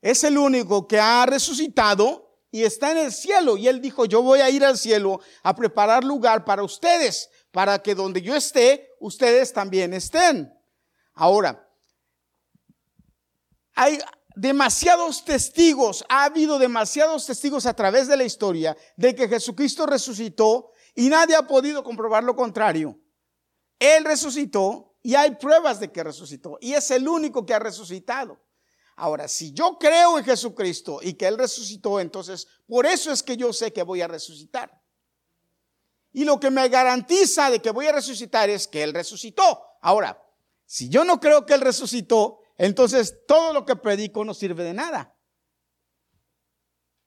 [0.02, 3.58] es el único que ha resucitado y está en el cielo.
[3.58, 7.80] Y él dijo, yo voy a ir al cielo a preparar lugar para ustedes, para
[7.80, 10.54] que donde yo esté, ustedes también estén.
[11.13, 11.68] Ahora,
[13.74, 14.00] hay
[14.36, 20.72] demasiados testigos, ha habido demasiados testigos a través de la historia de que Jesucristo resucitó
[20.97, 22.99] y nadie ha podido comprobar lo contrario.
[23.77, 28.43] Él resucitó y hay pruebas de que resucitó y es el único que ha resucitado.
[28.95, 33.38] Ahora, si yo creo en Jesucristo y que Él resucitó, entonces por eso es que
[33.38, 34.81] yo sé que voy a resucitar.
[36.13, 39.62] Y lo que me garantiza de que voy a resucitar es que Él resucitó.
[39.83, 40.19] Ahora,
[40.65, 44.73] si yo no creo que Él resucitó, entonces todo lo que predico no sirve de
[44.73, 45.15] nada.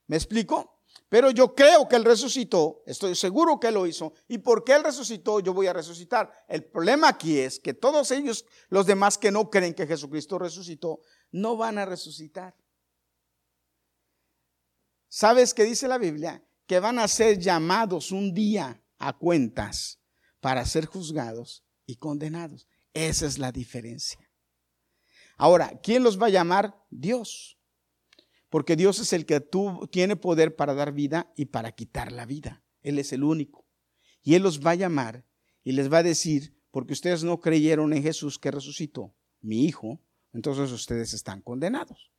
[0.07, 0.80] ¿Me explico?
[1.11, 5.41] Pero yo creo que Él resucitó, estoy seguro que lo hizo, y porque Él resucitó,
[5.41, 6.31] yo voy a resucitar.
[6.47, 11.01] El problema aquí es que todos ellos, los demás que no creen que Jesucristo resucitó,
[11.33, 12.55] no van a resucitar.
[15.09, 16.45] ¿Sabes qué dice la Biblia?
[16.65, 19.99] Que van a ser llamados un día a cuentas
[20.39, 22.69] para ser juzgados y condenados.
[22.93, 24.31] Esa es la diferencia.
[25.35, 26.73] Ahora, ¿quién los va a llamar?
[26.89, 27.57] Dios.
[28.51, 29.41] Porque Dios es el que
[29.91, 32.61] tiene poder para dar vida y para quitar la vida.
[32.81, 33.65] Él es el único.
[34.21, 35.25] Y Él los va a llamar
[35.63, 40.01] y les va a decir, porque ustedes no creyeron en Jesús que resucitó, mi Hijo,
[40.33, 42.11] entonces ustedes están condenados.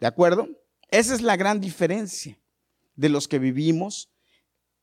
[0.00, 0.48] ¿De acuerdo?
[0.90, 2.40] Esa es la gran diferencia
[2.96, 4.10] de los que vivimos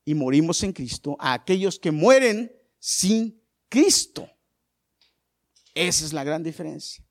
[0.04, 4.30] y morimos en Cristo a aquellos que mueren sin Cristo.
[5.74, 7.04] Esa es la gran diferencia.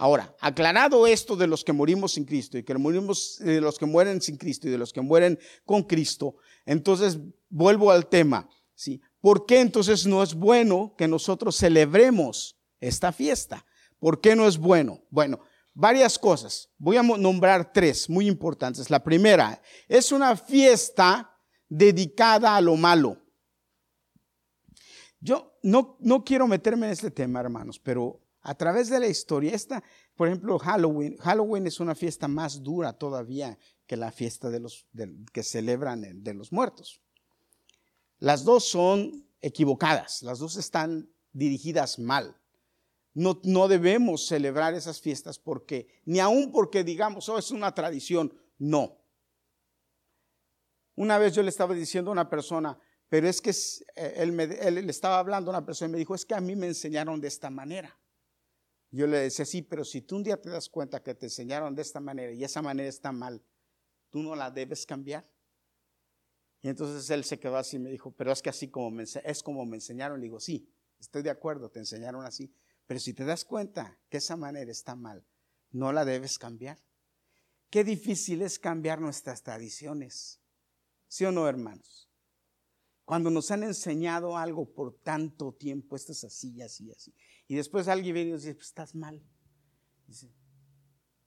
[0.00, 3.84] Ahora, aclarado esto de los que morimos sin Cristo y que morimos de los que
[3.84, 7.18] mueren sin Cristo y de los que mueren con Cristo, entonces
[7.50, 9.02] vuelvo al tema, ¿sí?
[9.20, 13.66] ¿Por qué entonces no es bueno que nosotros celebremos esta fiesta?
[13.98, 15.02] ¿Por qué no es bueno?
[15.10, 15.40] Bueno,
[15.74, 16.70] varias cosas.
[16.78, 18.88] Voy a nombrar tres muy importantes.
[18.88, 21.30] La primera, es una fiesta
[21.68, 23.18] dedicada a lo malo.
[25.20, 29.54] Yo no, no quiero meterme en este tema, hermanos, pero a través de la historia,
[29.54, 29.82] esta,
[30.14, 34.86] por ejemplo, Halloween, Halloween es una fiesta más dura todavía que la fiesta de los
[35.32, 37.00] que celebran de los muertos.
[38.18, 42.36] Las dos son equivocadas, las dos están dirigidas mal.
[43.12, 48.32] No, no debemos celebrar esas fiestas porque, ni aún porque digamos, oh, es una tradición,
[48.58, 48.98] no.
[50.94, 54.44] Una vez yo le estaba diciendo a una persona, pero es que eh, él, me,
[54.44, 56.68] él le estaba hablando a una persona y me dijo, es que a mí me
[56.68, 57.98] enseñaron de esta manera.
[58.90, 61.74] Yo le decía, sí, pero si tú un día te das cuenta que te enseñaron
[61.74, 63.42] de esta manera y esa manera está mal,
[64.10, 65.30] tú no la debes cambiar.
[66.62, 69.04] Y entonces él se quedó así y me dijo, pero es que así como me,
[69.04, 70.18] es como me enseñaron.
[70.20, 72.52] Le digo, sí, estoy de acuerdo, te enseñaron así.
[72.86, 75.24] Pero si te das cuenta que esa manera está mal,
[75.70, 76.78] no la debes cambiar.
[77.70, 80.40] Qué difícil es cambiar nuestras tradiciones.
[81.06, 82.10] ¿Sí o no, hermanos?
[83.04, 87.14] Cuando nos han enseñado algo por tanto tiempo, esto es así, así, así.
[87.50, 89.20] Y después alguien viene y dice, pues estás mal.
[90.06, 90.32] Dice,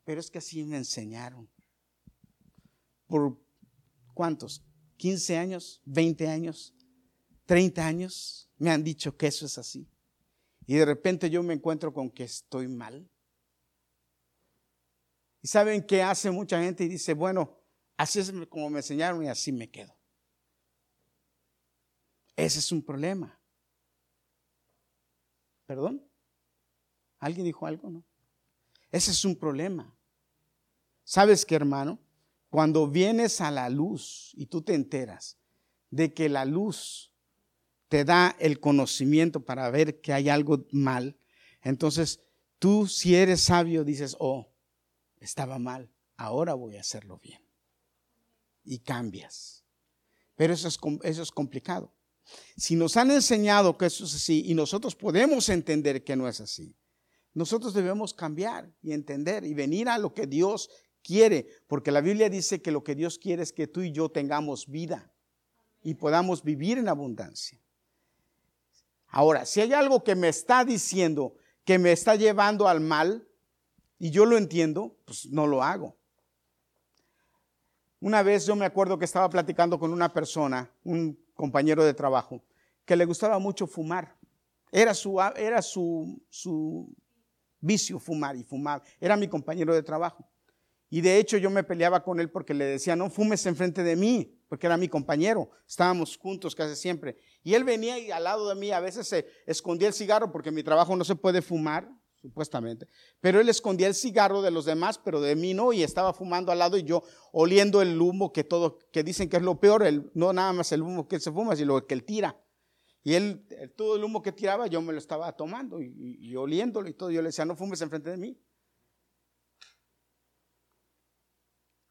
[0.05, 1.51] pero es que así me enseñaron.
[3.07, 3.37] ¿Por
[4.13, 4.63] cuántos?
[4.99, 5.81] ¿15 años?
[5.85, 6.73] ¿20 años?
[7.45, 8.49] ¿30 años?
[8.57, 9.85] Me han dicho que eso es así.
[10.65, 13.05] Y de repente yo me encuentro con que estoy mal.
[15.41, 16.85] ¿Y saben qué hace mucha gente?
[16.85, 17.59] Y dice, bueno,
[17.97, 19.93] así es como me enseñaron y así me quedo.
[22.37, 23.37] Ese es un problema.
[25.65, 26.12] ¿Perdón?
[27.23, 27.89] ¿Alguien dijo algo?
[27.89, 28.03] No.
[28.91, 29.95] Ese es un problema.
[31.05, 31.97] ¿Sabes qué, hermano?
[32.49, 35.37] Cuando vienes a la luz y tú te enteras
[35.89, 37.13] de que la luz
[37.87, 41.17] te da el conocimiento para ver que hay algo mal,
[41.61, 42.19] entonces
[42.59, 44.51] tú si eres sabio dices, oh,
[45.15, 47.39] estaba mal, ahora voy a hacerlo bien.
[48.65, 49.63] Y cambias.
[50.35, 51.93] Pero eso es, eso es complicado.
[52.57, 56.41] Si nos han enseñado que eso es así y nosotros podemos entender que no es
[56.41, 56.75] así,
[57.33, 60.69] nosotros debemos cambiar y entender y venir a lo que Dios
[61.03, 64.09] quiere, porque la Biblia dice que lo que Dios quiere es que tú y yo
[64.09, 65.11] tengamos vida
[65.81, 67.59] y podamos vivir en abundancia.
[69.07, 73.27] Ahora, si hay algo que me está diciendo que me está llevando al mal
[73.99, 75.95] y yo lo entiendo, pues no lo hago.
[77.99, 82.43] Una vez yo me acuerdo que estaba platicando con una persona, un compañero de trabajo,
[82.85, 84.17] que le gustaba mucho fumar.
[84.71, 86.93] Era su, era su, su
[87.63, 88.83] vicio fumar y fumar.
[88.99, 90.29] Era mi compañero de trabajo.
[90.89, 93.95] Y de hecho yo me peleaba con él porque le decía, no fumes enfrente de
[93.95, 95.49] mí, porque era mi compañero.
[95.67, 97.17] Estábamos juntos casi siempre.
[97.41, 100.49] Y él venía y al lado de mí a veces se escondía el cigarro porque
[100.49, 101.89] en mi trabajo no se puede fumar.
[102.21, 102.87] supuestamente.
[103.19, 106.53] Pero él escondía el cigarro de los demás, pero de mí no, y estaba fumando
[106.53, 109.83] al lado y yo oliendo el humo que todo, que dicen que es lo peor,
[109.83, 112.39] el, no nada más el humo que se fuma, sino el que él tira.
[113.03, 116.87] Y él, todo el humo que tiraba, yo me lo estaba tomando y, y oliéndolo
[116.87, 117.11] y todo.
[117.11, 118.39] Yo le decía, no fumes enfrente de mí.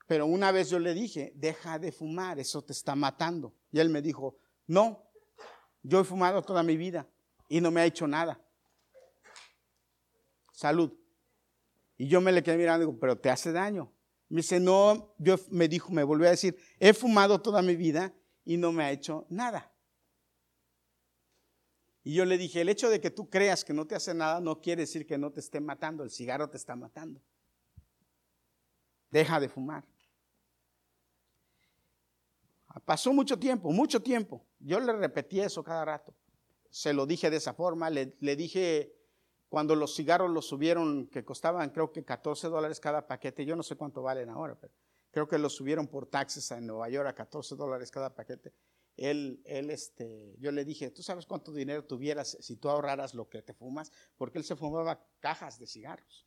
[0.06, 3.54] Pero una vez yo le dije, deja de fumar, eso te está matando.
[3.70, 5.10] Y él me dijo, no,
[5.82, 7.08] yo he fumado toda mi vida
[7.48, 8.42] y no me ha hecho nada
[10.62, 10.92] salud.
[11.96, 13.92] Y yo me le quedé mirando y digo, pero te hace daño.
[14.28, 18.14] Me dice, no, yo me dijo, me volvió a decir, he fumado toda mi vida
[18.44, 19.71] y no me ha hecho nada.
[22.04, 24.40] Y yo le dije, el hecho de que tú creas que no te hace nada
[24.40, 27.20] no quiere decir que no te esté matando, el cigarro te está matando.
[29.10, 29.84] Deja de fumar.
[32.84, 34.44] Pasó mucho tiempo, mucho tiempo.
[34.58, 36.14] Yo le repetí eso cada rato.
[36.70, 38.96] Se lo dije de esa forma, le, le dije
[39.52, 43.62] cuando los cigarros los subieron, que costaban creo que 14 dólares cada paquete, yo no
[43.62, 44.72] sé cuánto valen ahora, pero
[45.10, 48.54] creo que los subieron por taxes en Nueva York a 14 dólares cada paquete.
[48.96, 53.28] Él, él, este, yo le dije, ¿tú sabes cuánto dinero tuvieras si tú ahorraras lo
[53.28, 53.90] que te fumas?
[54.16, 56.26] Porque él se fumaba cajas de cigarros.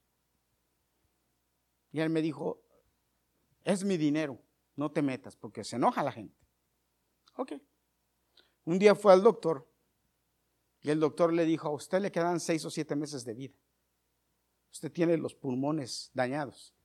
[1.91, 2.61] Y él me dijo,
[3.63, 4.41] es mi dinero,
[4.75, 6.37] no te metas, porque se enoja la gente.
[7.37, 7.53] Ok.
[8.65, 9.67] Un día fue al doctor
[10.85, 13.55] y el doctor le dijo, a usted le quedan seis o siete meses de vida.
[14.71, 16.75] Usted tiene los pulmones dañados.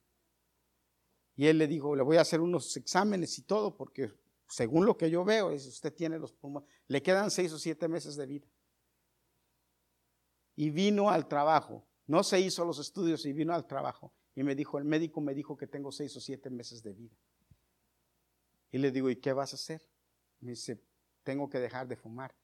[1.36, 4.10] Y él le dijo, le voy a hacer unos exámenes y todo, porque
[4.50, 7.88] según lo que yo veo, es usted tiene los pulmones, le quedan seis o siete
[7.88, 8.46] meses de vida.
[10.56, 14.12] Y vino al trabajo, no se hizo los estudios y vino al trabajo.
[14.34, 17.16] Y me dijo, el médico me dijo que tengo seis o siete meses de vida.
[18.70, 19.88] Y le digo, ¿y qué vas a hacer?
[20.40, 20.82] Me dice,
[21.22, 22.34] tengo que dejar de fumar.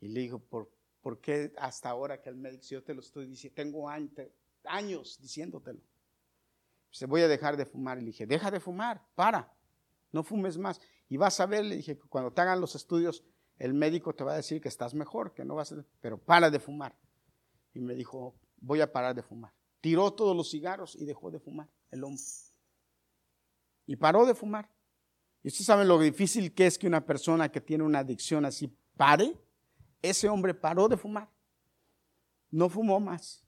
[0.00, 0.70] Y le digo, ¿por
[1.00, 5.18] ¿Por qué hasta ahora que el médico, si yo te lo estoy diciendo, tengo años
[5.20, 5.80] diciéndotelo?
[6.90, 7.98] Se voy a dejar de fumar.
[7.98, 9.52] Y le dije, deja de fumar, para,
[10.12, 10.80] no fumes más.
[11.10, 13.24] Y vas a ver, le dije, cuando te hagan los estudios,
[13.58, 16.50] el médico te va a decir que estás mejor, que no vas a, pero para
[16.50, 16.96] de fumar.
[17.74, 19.52] Y me dijo, voy a parar de fumar.
[19.80, 22.22] Tiró todos los cigarros y dejó de fumar el hombre.
[23.86, 24.70] Y paró de fumar.
[25.42, 28.74] Y ustedes saben lo difícil que es que una persona que tiene una adicción así
[28.96, 29.36] pare
[30.02, 31.28] ese hombre paró de fumar.
[32.50, 33.44] No fumó más.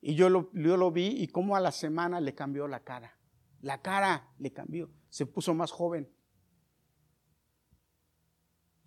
[0.00, 3.16] Y yo lo, lo vi y como a la semana le cambió la cara.
[3.60, 4.90] La cara le cambió.
[5.08, 6.10] Se puso más joven.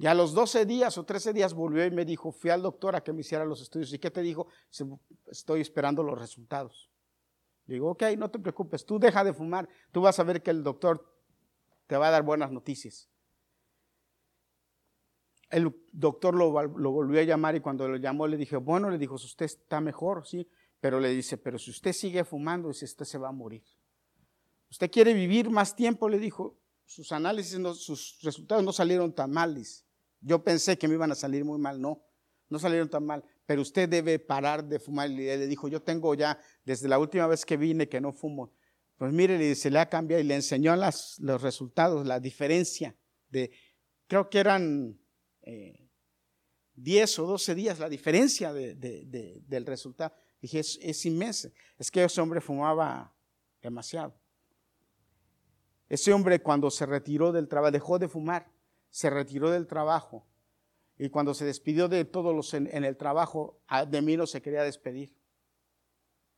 [0.03, 2.93] Y a los 12 días o 13 días volvió y me dijo, fui al doctor
[2.93, 3.93] a que me hiciera los estudios.
[3.93, 4.49] ¿Y qué te dijo?
[5.27, 6.91] Estoy esperando los resultados.
[7.65, 10.61] digo, ok, no te preocupes, tú deja de fumar, tú vas a ver que el
[10.61, 11.09] doctor
[11.87, 13.09] te va a dar buenas noticias
[15.53, 19.15] el doctor lo, volvió a llamar y cuando lo llamó le dije, bueno, le dijo,
[19.15, 20.45] usted está mejor, sí,
[20.81, 23.63] pero le dice, pero si usted sigue fumando, dice, usted se va a morir.
[24.69, 26.09] ¿Usted quiere vivir más tiempo?
[26.09, 29.85] Le dijo, sus análisis, sus resultados no salieron tan mal, dice.
[30.23, 32.01] Yo pensé que me iban a salir muy mal, no,
[32.49, 35.09] no salieron tan mal, pero usted debe parar de fumar.
[35.09, 38.53] Y le dijo, yo tengo ya, desde la última vez que vine, que no fumo.
[38.97, 42.95] Pues mire, se le ha cambiado y le enseñó los resultados, la diferencia
[43.29, 43.51] de,
[44.07, 44.97] creo que eran
[46.75, 50.13] 10 eh, o 12 días la diferencia del resultado.
[50.39, 51.49] Dije, es, es inmensa.
[51.77, 53.13] Es que ese hombre fumaba
[53.61, 54.15] demasiado.
[55.89, 58.52] Ese hombre cuando se retiró del trabajo, dejó de fumar,
[58.93, 60.27] se retiró del trabajo
[60.99, 64.61] y cuando se despidió de todos los en, el trabajo, de mí no se quería
[64.61, 65.17] despedir.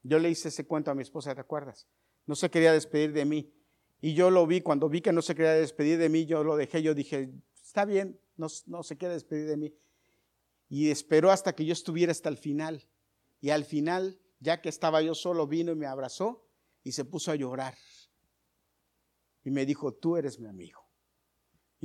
[0.04, 1.86] Yo le hice ese cuento a mi esposa, ¿te acuerdas?
[2.26, 3.54] No se quería despedir de mí.
[4.00, 6.56] Y yo lo vi, cuando vi que no se quería despedir de mí, yo lo
[6.56, 7.30] dejé, yo dije,
[7.62, 9.76] está bien, no, se quiere despedir de mí.
[10.70, 12.88] Y esperó hasta que yo estuviera hasta el final.
[13.42, 16.48] Y al final, ya que estaba yo solo, vino y me abrazó
[16.84, 17.76] y se puso a llorar.
[19.44, 20.85] Y me dijo, tú eres mi amigo.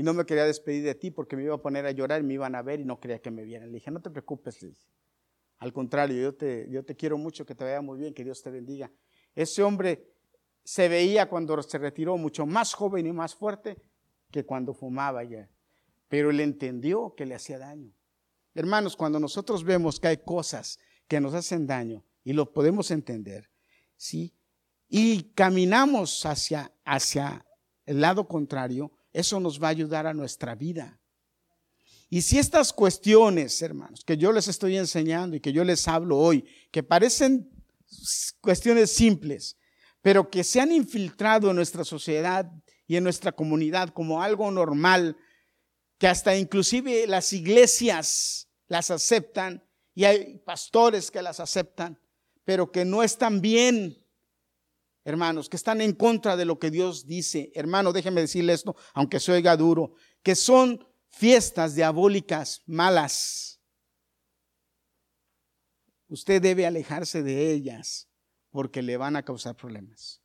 [0.00, 2.24] Y no me quería despedir de ti porque me iba a poner a llorar y
[2.24, 3.68] me iban a ver y no quería que me vieran.
[3.68, 4.72] Le dije, no te preocupes, le
[5.58, 8.42] Al contrario, yo te, yo te quiero mucho, que te vaya muy bien, que Dios
[8.42, 8.90] te bendiga.
[9.34, 10.10] Ese hombre
[10.64, 13.76] se veía cuando se retiró mucho más joven y más fuerte
[14.30, 15.50] que cuando fumaba ya
[16.10, 17.94] pero él entendió que le hacía daño.
[18.54, 23.48] Hermanos, cuando nosotros vemos que hay cosas que nos hacen daño y lo podemos entender,
[23.96, 24.34] ¿sí?
[24.88, 27.46] Y caminamos hacia, hacia
[27.86, 31.00] el lado contrario, eso nos va a ayudar a nuestra vida.
[32.08, 36.18] Y si estas cuestiones, hermanos, que yo les estoy enseñando y que yo les hablo
[36.18, 37.48] hoy, que parecen
[38.40, 39.56] cuestiones simples,
[40.02, 42.50] pero que se han infiltrado en nuestra sociedad
[42.86, 45.16] y en nuestra comunidad como algo normal,
[45.98, 49.62] que hasta inclusive las iglesias las aceptan
[49.94, 52.00] y hay pastores que las aceptan,
[52.44, 54.04] pero que no están bien,
[55.10, 57.52] hermanos, que están en contra de lo que Dios dice.
[57.54, 63.60] Hermano, déjeme decirle esto, aunque se oiga duro, que son fiestas diabólicas malas.
[66.08, 68.08] Usted debe alejarse de ellas
[68.50, 70.22] porque le van a causar problemas.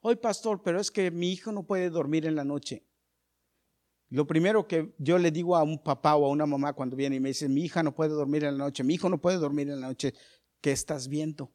[0.00, 2.86] Hoy, pastor, pero es que mi hijo no puede dormir en la noche.
[4.10, 7.16] Lo primero que yo le digo a un papá o a una mamá cuando viene
[7.16, 9.36] y me dice, mi hija no puede dormir en la noche, mi hijo no puede
[9.36, 10.14] dormir en la noche,
[10.60, 11.52] ¿qué estás viendo?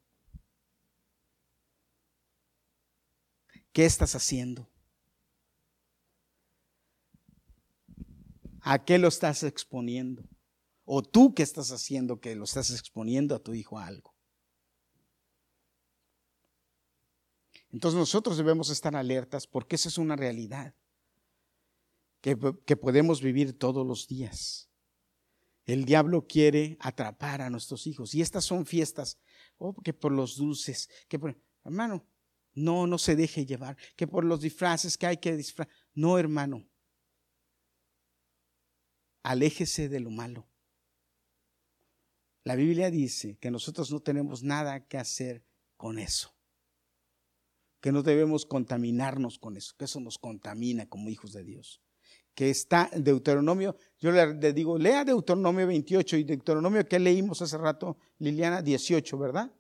[3.74, 4.70] ¿Qué estás haciendo?
[8.62, 10.24] ¿A qué lo estás exponiendo?
[10.86, 14.14] ¿O tú qué estás haciendo que lo estás exponiendo a tu hijo a algo?
[17.72, 20.76] Entonces nosotros debemos estar alertas porque esa es una realidad
[22.22, 22.38] que,
[22.78, 24.70] podemos vivir todos los días.
[25.66, 28.14] El diablo quiere atrapar a nuestros hijos.
[28.16, 29.18] Y estas son fiestas,
[29.58, 32.06] oh, que por los dulces, que por, hermano,
[32.54, 35.74] no, no se deje llevar, que por los disfraces que hay que disfrazar.
[35.94, 36.68] No, hermano.
[39.24, 40.48] Aléjese de lo malo.
[42.44, 45.46] La Biblia dice que nosotros no tenemos nada que hacer
[45.78, 46.36] con eso.
[47.80, 51.82] Que no debemos contaminarnos con eso, que eso nos contamina como hijos de Dios
[52.36, 53.76] que está Deuteronomio.
[54.00, 59.52] Yo le, digo, lea Deuteronomio 28 y Deuteronomio que leímos hace rato, Liliana, 18, ¿verdad?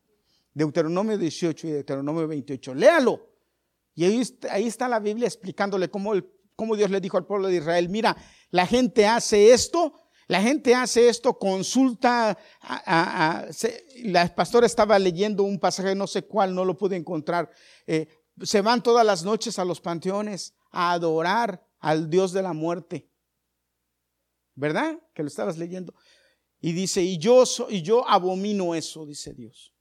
[0.54, 2.74] Deuteronomio 18 y Deuteronomio 28.
[2.76, 3.30] Léalo.
[3.96, 6.14] Y ahí, ahí está la Biblia explicándole cómo,
[6.56, 8.16] cómo Dios le dijo al pueblo de Israel, mira,
[8.50, 9.94] la gente hace esto,
[10.28, 12.38] la gente hace esto, consulta,
[12.86, 17.50] la pastora estaba leyendo un pasaje, no sé cuál, no lo pude encontrar.
[17.86, 18.08] Eh,
[18.42, 23.10] se van todas las noches a los panteones a adorar al Dios de la muerte.
[24.56, 25.00] ¿Verdad?
[25.14, 25.94] Que lo estabas leyendo.
[26.62, 29.73] Y dice, y yo, y yo abomino eso, dice Dios.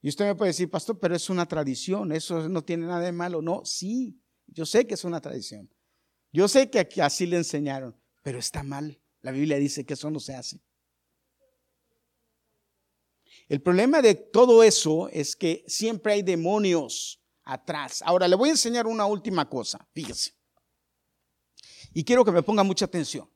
[0.00, 3.12] Y usted me puede decir, pastor, pero es una tradición, eso no tiene nada de
[3.12, 3.42] malo.
[3.42, 5.68] No, sí, yo sé que es una tradición.
[6.32, 9.00] Yo sé que aquí así le enseñaron, pero está mal.
[9.20, 10.60] La Biblia dice que eso no se hace.
[13.48, 18.02] El problema de todo eso es que siempre hay demonios atrás.
[18.04, 20.34] Ahora le voy a enseñar una última cosa, fíjese.
[21.94, 23.28] Y quiero que me ponga mucha atención.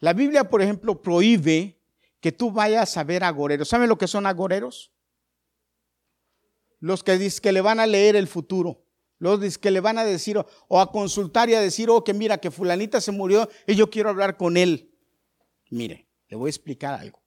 [0.00, 1.80] La Biblia, por ejemplo, prohíbe
[2.20, 3.68] que tú vayas a ver agoreros.
[3.68, 4.92] ¿Saben lo que son agoreros?
[6.78, 8.84] Los que dicen que le van a leer el futuro.
[9.18, 12.38] Los que le van a decir o, a consultar y a decir, oh, que mira,
[12.38, 14.94] que fulanita se murió y yo quiero hablar con él.
[15.70, 17.22] Mire, le voy a explicar algo.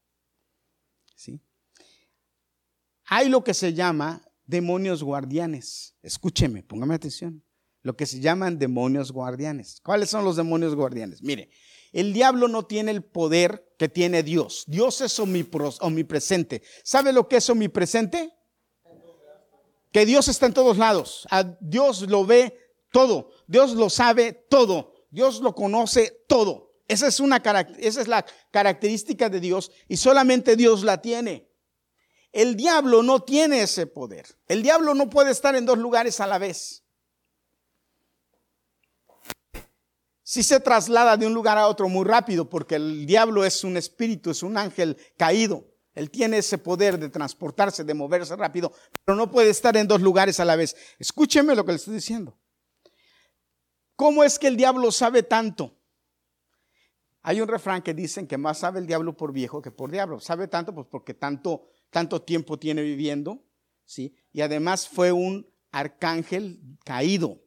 [1.16, 1.42] ¿Sí?
[3.06, 5.96] Hay lo que se llama demonios guardianes.
[6.04, 7.44] Escúcheme, póngame atención.
[7.82, 9.82] Lo que se llaman demonios guardianes.
[9.82, 11.24] ¿Cuáles son los demonios guardianes?
[11.24, 11.50] Mire,
[11.92, 14.66] el diablo no tiene el poder que tiene Dios.
[14.68, 16.62] Dios es omnipresente.
[16.84, 18.32] ¿Sabe lo que es omnipresente?
[19.92, 21.28] Que Dios está en todos lados.
[21.32, 22.58] A Dios lo ve
[22.92, 23.32] todo.
[23.48, 24.94] Dios lo sabe todo.
[25.10, 26.70] Dios lo conoce todo.
[26.88, 27.38] Esa es, una,
[27.78, 31.48] esa es la característica de Dios y solamente Dios la tiene.
[32.32, 34.26] El diablo no tiene ese poder.
[34.48, 36.84] El diablo no puede estar en dos lugares a la vez.
[40.24, 43.78] Si se traslada de un lugar a otro muy rápido, porque el diablo es un
[43.78, 45.66] espíritu, es un ángel caído.
[46.00, 48.72] Él tiene ese poder de transportarse, de moverse rápido,
[49.04, 50.76] pero no puede estar en dos lugares a la vez.
[50.98, 52.40] Escúcheme lo que le estoy diciendo.
[53.98, 55.78] ¿Cómo es que el diablo sabe tanto?
[57.22, 60.22] Hay un refrán que dicen que más sabe el diablo por viejo que por diablo.
[60.22, 63.44] Sabe tanto pues porque tanto tanto tiempo tiene viviendo,
[63.84, 64.16] ¿sí?
[64.32, 67.42] Y además fue un arcángel caído.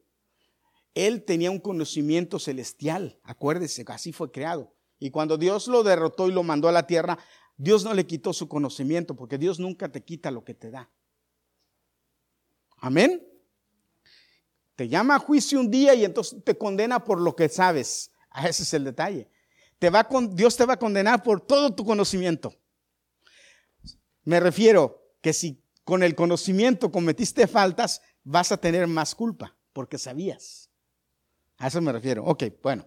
[0.93, 4.75] Él tenía un conocimiento celestial, acuérdese, así fue creado.
[4.99, 7.17] Y cuando Dios lo derrotó y lo mandó a la tierra,
[7.63, 10.89] Dios no le quitó su conocimiento, porque Dios nunca te quita lo que te da.
[12.75, 13.25] Amén.
[14.75, 18.11] Te llama a juicio un día y entonces te condena por lo que sabes.
[18.29, 19.29] Ah, ese es el detalle.
[19.79, 22.53] Te va con, Dios te va a condenar por todo tu conocimiento.
[24.25, 29.97] Me refiero que si con el conocimiento cometiste faltas, vas a tener más culpa, porque
[29.97, 30.69] sabías.
[31.59, 32.25] A eso me refiero.
[32.25, 32.85] Ok, bueno.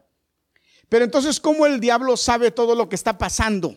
[0.90, 3.74] Pero entonces, ¿cómo el diablo sabe todo lo que está pasando?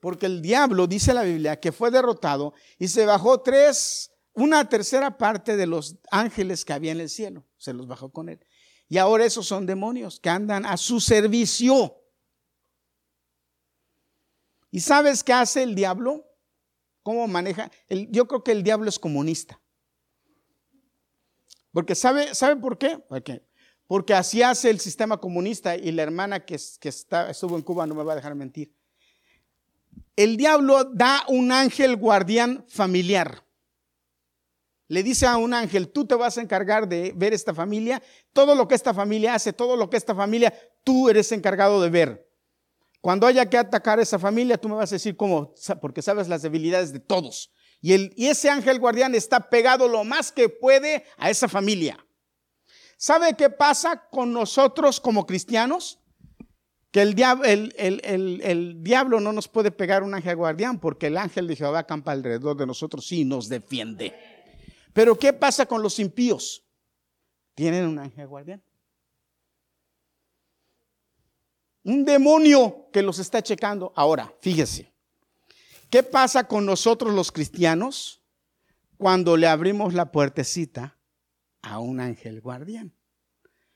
[0.00, 5.16] Porque el diablo, dice la Biblia, que fue derrotado y se bajó tres, una tercera
[5.16, 7.44] parte de los ángeles que había en el cielo.
[7.56, 8.40] Se los bajó con él.
[8.88, 11.96] Y ahora esos son demonios que andan a su servicio.
[14.70, 16.24] ¿Y sabes qué hace el diablo?
[17.02, 17.70] ¿Cómo maneja?
[17.88, 19.60] yo creo que el diablo es comunista.
[21.72, 22.98] Porque ¿sabe, ¿sabe por qué?
[22.98, 23.42] Porque,
[23.86, 28.02] porque así hace el sistema comunista y la hermana que, estuvo en Cuba no me
[28.02, 28.75] va a dejar mentir.
[30.16, 33.44] El diablo da un ángel guardián familiar.
[34.88, 38.02] Le dice a un ángel, tú te vas a encargar de ver esta familia,
[38.32, 40.54] todo lo que esta familia hace, todo lo que esta familia,
[40.84, 42.30] tú eres encargado de ver.
[43.00, 46.28] Cuando haya que atacar a esa familia, tú me vas a decir cómo, porque sabes
[46.28, 47.52] las debilidades de todos.
[47.80, 52.04] Y, y ese ángel guardián está pegado lo más que puede a esa familia.
[52.96, 55.98] ¿Sabe qué pasa con nosotros como cristianos?
[56.96, 61.80] Que el, diablo, no nos puede pegar un ángel guardián porque el ángel de Jehová
[61.80, 64.14] acampa alrededor de nosotros y nos defiende.
[64.94, 66.64] Pero ¿qué pasa con los impíos?
[67.54, 68.62] ¿Tienen un ángel guardián?
[71.84, 73.92] Un demonio que los está checando.
[73.94, 74.90] Ahora, fíjese,
[75.90, 78.22] ¿qué pasa con nosotros los cristianos
[78.96, 80.96] cuando le abrimos la puertecita
[81.60, 82.94] a un ángel guardián?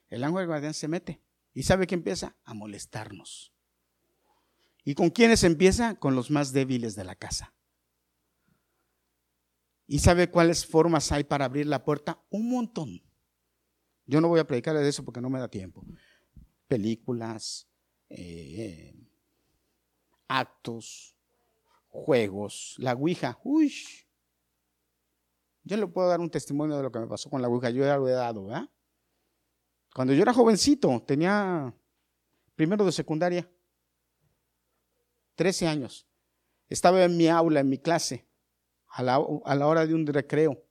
[0.09, 1.21] El ángel guardián se mete
[1.53, 3.53] y sabe que empieza a molestarnos.
[4.85, 5.97] ¿Y con quiénes empieza?
[5.97, 7.55] Con los más débiles de la casa.
[9.87, 12.23] ¿Y sabe cuáles formas hay para abrir la puerta?
[12.31, 13.03] Un montón.
[14.07, 15.85] Yo no voy a predicar de eso porque no me da tiempo.
[16.69, 17.69] Películas,
[18.09, 18.95] eh,
[20.29, 21.17] actos,
[21.89, 23.39] juegos, la Ouija.
[23.43, 23.73] Uy,
[25.65, 27.71] yo le puedo dar un testimonio de lo que me pasó con la Ouija.
[27.71, 28.71] Yo ya lo he dado, ¿verdad?
[29.95, 31.75] Cuando yo era jovencito, tenía
[32.55, 33.49] primero de secundaria,
[35.35, 36.07] 13 años.
[36.69, 38.27] Estaba en mi aula, en mi clase
[38.87, 39.19] a la,
[39.67, 40.63] hora de un recreo.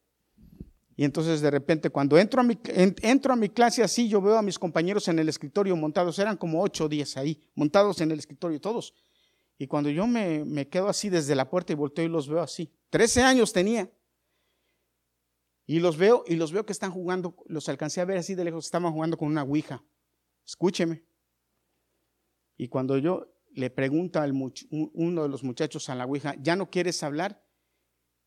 [0.95, 5.07] Y entonces de repente cuando entro a, mi, clase así, yo veo a mis compañeros
[5.07, 8.93] en el escritorio montados, eran como ocho o diez ahí, montados en el escritorio todos.
[9.57, 12.41] Y cuando yo me, me quedo así desde la puerta y volteo y los veo
[12.41, 13.89] así, trece años tenía.
[15.69, 18.43] Y los veo y los veo que están jugando, los alcancé a ver así de
[18.43, 19.83] lejos, estaban jugando con una ouija.
[20.43, 21.03] Escúcheme.
[22.57, 24.25] Y cuando yo le pregunto a
[24.71, 27.43] uno de los muchachos a la ouija, ¿ya no quieres hablar?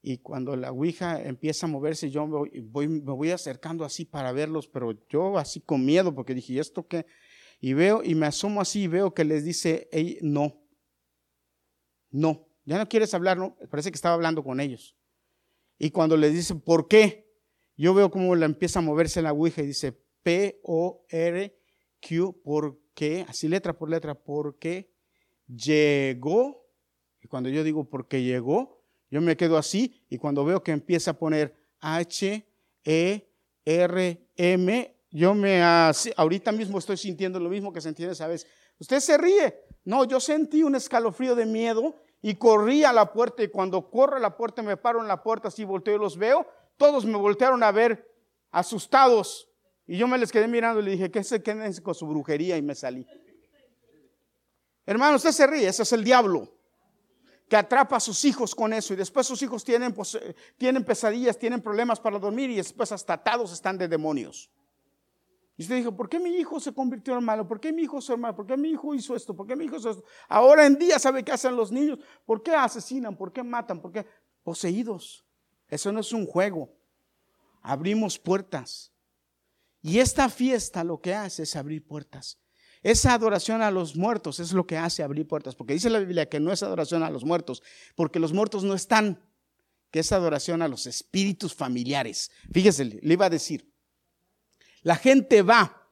[0.04, 4.66] y cuando la Ouija empieza a moverse, yo voy, me voy acercando así para verlos,
[4.66, 7.06] pero yo así con miedo, porque dije, ¿y esto qué?
[7.60, 9.88] Y veo, y me asomo así y veo que les dice,
[10.20, 10.60] no,
[12.10, 13.56] no, ya no quieres hablar, ¿no?
[13.70, 14.96] Parece que estaba hablando con ellos.
[15.78, 17.31] Y cuando les dice, ¿por qué?
[17.76, 19.92] Yo veo cómo la empieza a moverse la Ouija y dice,
[20.22, 21.62] P-O-R-Q,
[22.42, 23.24] ¿por qué?
[23.28, 24.90] Así letra por letra, ¿por qué?
[25.46, 26.66] Llegó,
[27.20, 28.82] y cuando yo digo, ¿por qué llegó?
[29.10, 32.46] Yo me quedo así y cuando veo que empieza a poner H,
[32.84, 33.28] E,
[33.64, 35.62] R, M, yo me,
[36.16, 38.46] ahorita mismo estoy sintiendo lo mismo que sentí esa vez.
[38.78, 39.54] Usted se ríe.
[39.84, 44.16] No, yo sentí un escalofrío de miedo y corrí a la puerta y cuando corro
[44.16, 46.46] a la puerta me paro en la puerta así, volteo y los veo.
[46.82, 48.12] Todos me voltearon a ver
[48.50, 49.48] asustados
[49.86, 52.56] y yo me les quedé mirando y le dije, ¿qué se queden con su brujería?
[52.56, 53.06] Y me salí.
[54.84, 56.52] Hermano, usted se ríe, ese es el diablo
[57.48, 60.84] que atrapa a sus hijos con eso y después sus hijos tienen, pues, eh, tienen
[60.84, 64.50] pesadillas, tienen problemas para dormir y después hasta atados están de demonios.
[65.56, 67.46] Y usted dijo, ¿por qué mi hijo se convirtió en malo?
[67.46, 68.34] ¿Por qué mi hijo se malo?
[68.34, 69.36] ¿Por qué mi hijo hizo esto?
[69.36, 70.02] ¿Por qué mi hijo hizo esto?
[70.28, 72.00] Ahora en día sabe qué hacen los niños.
[72.26, 73.16] ¿Por qué asesinan?
[73.16, 73.80] ¿Por qué matan?
[73.80, 74.04] ¿Por qué?
[74.42, 75.24] Poseídos.
[75.72, 76.76] Eso no es un juego.
[77.62, 78.92] Abrimos puertas.
[79.80, 82.38] Y esta fiesta lo que hace es abrir puertas.
[82.82, 86.28] Esa adoración a los muertos es lo que hace abrir puertas, porque dice la Biblia
[86.28, 87.62] que no es adoración a los muertos,
[87.94, 89.24] porque los muertos no están,
[89.90, 92.30] que es adoración a los espíritus familiares.
[92.52, 93.72] Fíjese, le iba a decir,
[94.82, 95.88] la gente va,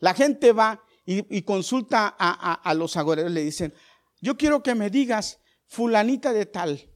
[0.00, 3.72] la gente va y, consulta a, los agoreros, le dicen,
[4.20, 6.93] yo quiero que me digas, fulanita de tal,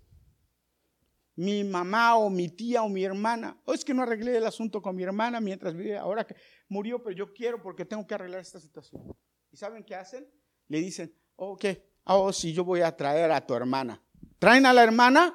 [1.38, 4.82] mi mamá o mi tía o mi hermana, o es que no arreglé el asunto
[4.82, 6.34] con mi hermana mientras vive, ahora que
[6.68, 9.16] murió, pero yo quiero porque tengo que arreglar esta situación.
[9.52, 10.28] ¿Y saben qué hacen?
[10.66, 11.64] Le dicen, ok,
[12.06, 14.02] oh, sí, yo voy a traer a tu hermana.
[14.40, 15.32] ¿Traen a la hermana?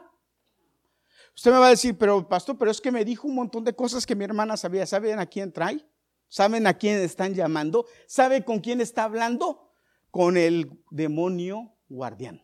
[1.33, 3.73] Usted me va a decir, pero pastor, pero es que me dijo un montón de
[3.73, 4.85] cosas que mi hermana sabía.
[4.85, 5.85] ¿Saben a quién trae?
[6.27, 7.85] ¿Saben a quién están llamando?
[8.07, 9.71] ¿Sabe con quién está hablando?
[10.11, 12.42] Con el demonio guardián.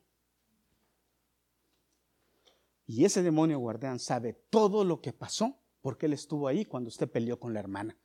[2.90, 7.08] Y ese demonio guardián sabe todo lo que pasó porque él estuvo ahí cuando usted
[7.08, 7.96] peleó con la hermana.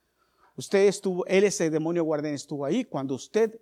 [0.57, 3.59] Usted estuvo, él ese demonio guardián estuvo ahí cuando usted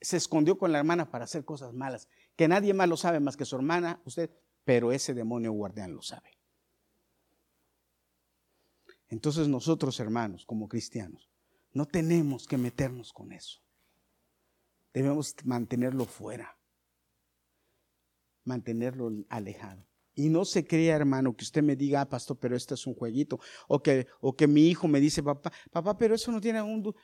[0.00, 3.36] se escondió con la hermana para hacer cosas malas, que nadie más lo sabe más
[3.36, 4.28] que su hermana, usted,
[4.64, 6.36] pero ese demonio guardián lo sabe.
[9.08, 11.30] Entonces nosotros, hermanos, como cristianos,
[11.74, 13.60] no tenemos que meternos con eso.
[14.92, 16.58] Debemos mantenerlo fuera,
[18.42, 19.86] mantenerlo alejado.
[20.18, 22.94] Y no se crea, hermano, que usted me diga, ah, pastor, pero esto es un
[22.94, 23.38] jueguito.
[23.68, 26.94] O que, o que mi hijo me dice, papá, papá, pero eso no tiene un...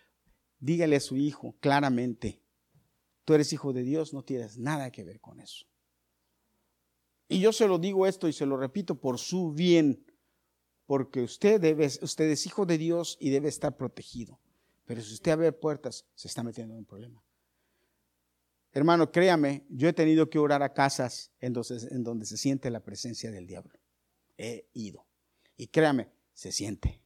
[0.58, 2.42] Dígale a su hijo claramente,
[3.24, 5.66] tú eres hijo de Dios, no tienes nada que ver con eso.
[7.28, 10.06] Y yo se lo digo esto y se lo repito por su bien,
[10.86, 14.40] porque usted, debe, usted es hijo de Dios y debe estar protegido.
[14.86, 17.22] Pero si usted abre puertas, se está metiendo en un problema.
[18.72, 23.30] Hermano, créame, yo he tenido que orar a casas en donde, se siente la presencia
[23.30, 23.78] del diablo.
[24.38, 25.06] He ido.
[25.56, 27.02] Y créame, se siente.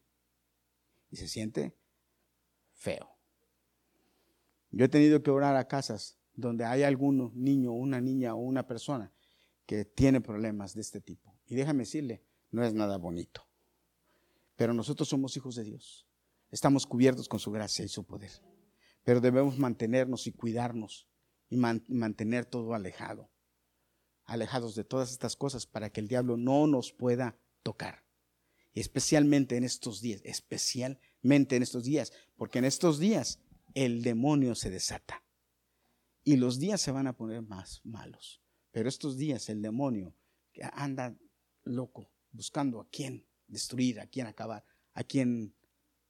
[1.10, 1.76] Y se siente
[2.72, 3.10] feo.
[4.70, 8.66] Yo he tenido que orar a casas donde hay algún niño, una niña o una
[8.66, 9.12] persona
[9.64, 11.34] que tiene problemas de este tipo.
[11.46, 13.44] Y déjame decirle, no es nada bonito.
[14.54, 16.06] Pero nosotros somos hijos de Dios.
[16.50, 18.30] Estamos cubiertos con su gracia y su poder.
[19.02, 21.08] Pero debemos mantenernos y cuidarnos
[21.48, 23.30] y mantener todo alejado.
[24.24, 28.04] Alejados de todas estas cosas para que el diablo no nos pueda tocar.
[28.74, 33.38] Especialmente en estos días, especialmente en estos días, porque en estos días
[33.74, 35.22] el demonio se desata.
[36.24, 38.42] Y los días se van a poner más malos.
[38.72, 40.14] Pero estos días el demonio
[40.72, 41.16] anda
[41.64, 45.54] loco, buscando a quién destruir, a quién acabar, a quién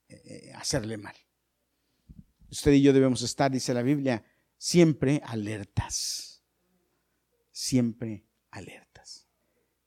[0.07, 1.15] eh, eh, hacerle mal.
[2.49, 4.23] Usted y yo debemos estar, dice la Biblia,
[4.57, 6.43] siempre alertas.
[7.51, 9.27] Siempre alertas.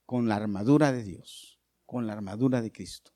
[0.07, 3.13] Con la armadura de Dios, con la armadura de Cristo.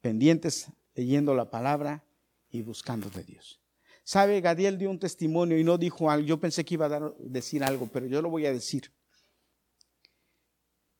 [0.00, 2.04] Pendientes leyendo la palabra
[2.50, 3.60] y buscando de Dios.
[4.04, 6.26] Sabe, Gadiel dio un testimonio y no dijo algo.
[6.26, 8.92] Yo pensé que iba a decir algo, pero yo lo voy a decir.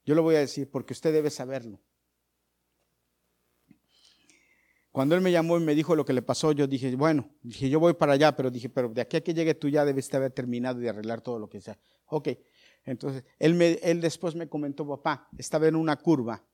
[0.05, 1.81] Yo lo voy a decir porque usted debe saberlo.
[4.93, 7.71] Cuando él me llamó y me dijo lo que le pasó, yo dije, bueno, dije,
[7.71, 10.13] yo voy para allá, pero dije, pero de aquí a que llegue tú ya debes
[10.13, 11.79] haber terminado de arreglar todo lo que sea.
[12.09, 12.29] Ok,
[12.85, 16.45] entonces él, me, él después me comentó, papá, estaba en una curva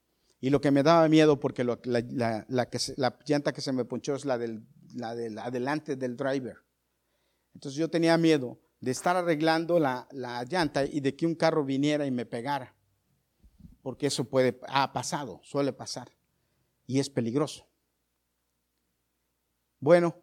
[0.41, 4.15] y lo que me daba miedo, porque la, que la, llanta que se me ponchó
[4.15, 4.63] es la del,
[4.95, 6.59] la del adelante del driver.
[7.55, 11.65] Entonces yo tenía miedo de estar arreglando la, la llanta y de que un carro
[11.65, 12.73] viniera y me pegara,
[13.83, 16.09] porque eso puede, ha pasado, suele pasar
[16.87, 17.69] y es peligroso.
[19.81, 20.21] Bueno,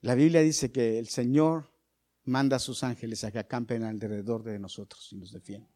[0.00, 1.70] la Biblia dice que el Señor
[2.24, 5.70] manda a sus ángeles a que acampen alrededor de nosotros y nos defienden.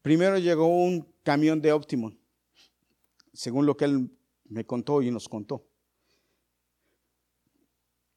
[0.00, 2.16] Primero llegó un camión de Optimum,
[3.32, 5.66] según lo que él me contó y nos contó.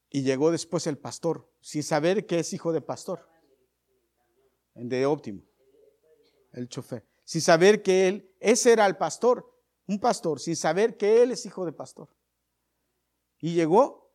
[0.09, 3.27] Y llegó después el pastor, sin saber que es hijo de pastor,
[4.75, 5.43] de Optimum,
[6.51, 9.50] el chofer, sin saber que él, ese era el pastor
[9.91, 12.09] un pastor, sin saber que él es hijo de pastor.
[13.39, 14.13] Y llegó,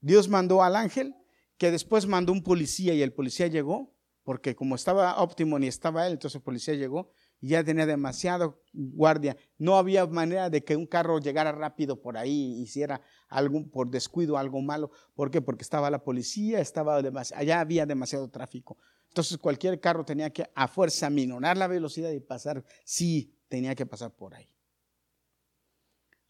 [0.00, 1.14] Dios mandó al ángel,
[1.56, 3.94] que después mandó un policía y el policía llegó,
[4.24, 8.62] porque como estaba óptimo ni estaba él, entonces el policía llegó y ya tenía demasiado
[8.72, 9.36] guardia.
[9.58, 14.36] No había manera de que un carro llegara rápido por ahí hiciera algo por descuido,
[14.36, 14.90] algo malo.
[15.14, 15.40] ¿Por qué?
[15.40, 18.78] Porque estaba la policía, estaba allá había demasiado tráfico.
[19.08, 22.64] Entonces cualquier carro tenía que a fuerza minorar la velocidad y pasar.
[22.84, 24.48] Sí, tenía que pasar por ahí.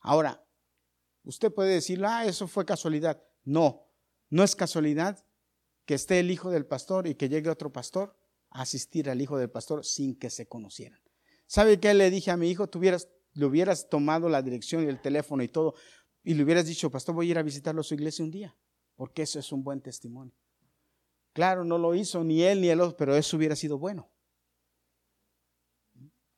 [0.00, 0.44] Ahora,
[1.22, 3.22] usted puede decir, ah, eso fue casualidad.
[3.44, 3.86] No,
[4.28, 5.24] no es casualidad
[5.84, 8.16] que esté el hijo del pastor y que llegue otro pastor
[8.50, 11.00] a asistir al hijo del pastor sin que se conocieran.
[11.46, 12.68] ¿Sabe qué le dije a mi hijo?
[12.68, 15.74] Tuvieras, le hubieras tomado la dirección y el teléfono y todo
[16.22, 18.56] y le hubieras dicho, pastor, voy a ir a visitarlo a su iglesia un día,
[18.94, 20.34] porque eso es un buen testimonio.
[21.32, 24.10] Claro, no lo hizo ni él ni el otro, pero eso hubiera sido bueno.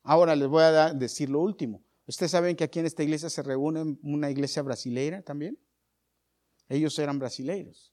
[0.03, 1.82] Ahora les voy a decir lo último.
[2.07, 5.59] ¿Ustedes saben que aquí en esta iglesia se reúne una iglesia brasileira también?
[6.68, 7.92] Ellos eran brasileiros.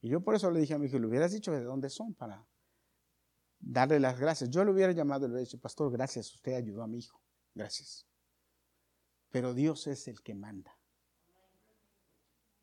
[0.00, 2.14] Y yo por eso le dije a mi hijo, le hubieras dicho de dónde son
[2.14, 2.46] para
[3.60, 4.50] darle las gracias.
[4.50, 7.20] Yo le hubiera llamado y le hubiera dicho, pastor, gracias, usted ayudó a mi hijo.
[7.54, 8.06] Gracias.
[9.30, 10.76] Pero Dios es el que manda.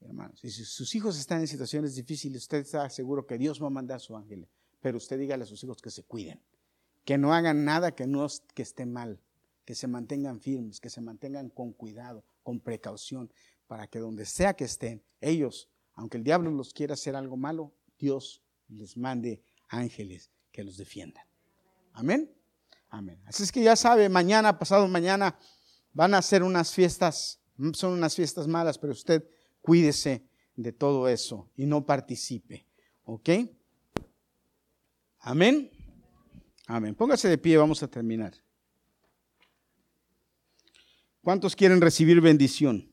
[0.01, 3.71] Hermanos, si sus hijos están en situaciones difíciles, usted está seguro que Dios va a
[3.71, 4.49] mandar a su ángel.
[4.81, 6.41] Pero usted dígale a sus hijos que se cuiden
[7.05, 9.19] que no hagan nada que, no, que esté mal,
[9.65, 13.31] que se mantengan firmes, que se mantengan con cuidado, con precaución,
[13.67, 17.73] para que donde sea que estén, ellos, aunque el diablo los quiera hacer algo malo,
[17.97, 21.23] Dios les mande ángeles que los defiendan.
[21.93, 22.31] Amén.
[22.89, 23.21] Amén.
[23.25, 25.37] Así es que ya sabe, mañana, pasado mañana,
[25.93, 27.39] van a ser unas fiestas,
[27.73, 29.23] son unas fiestas malas, pero usted
[29.61, 30.23] cuídese
[30.55, 32.65] de todo eso y no participe.
[33.05, 33.29] ¿Ok?
[35.19, 35.71] Amén.
[36.69, 36.93] Amén.
[36.93, 38.33] Póngase de pie, vamos a terminar.
[41.23, 42.88] ¿Cuántos quieren recibir bendición?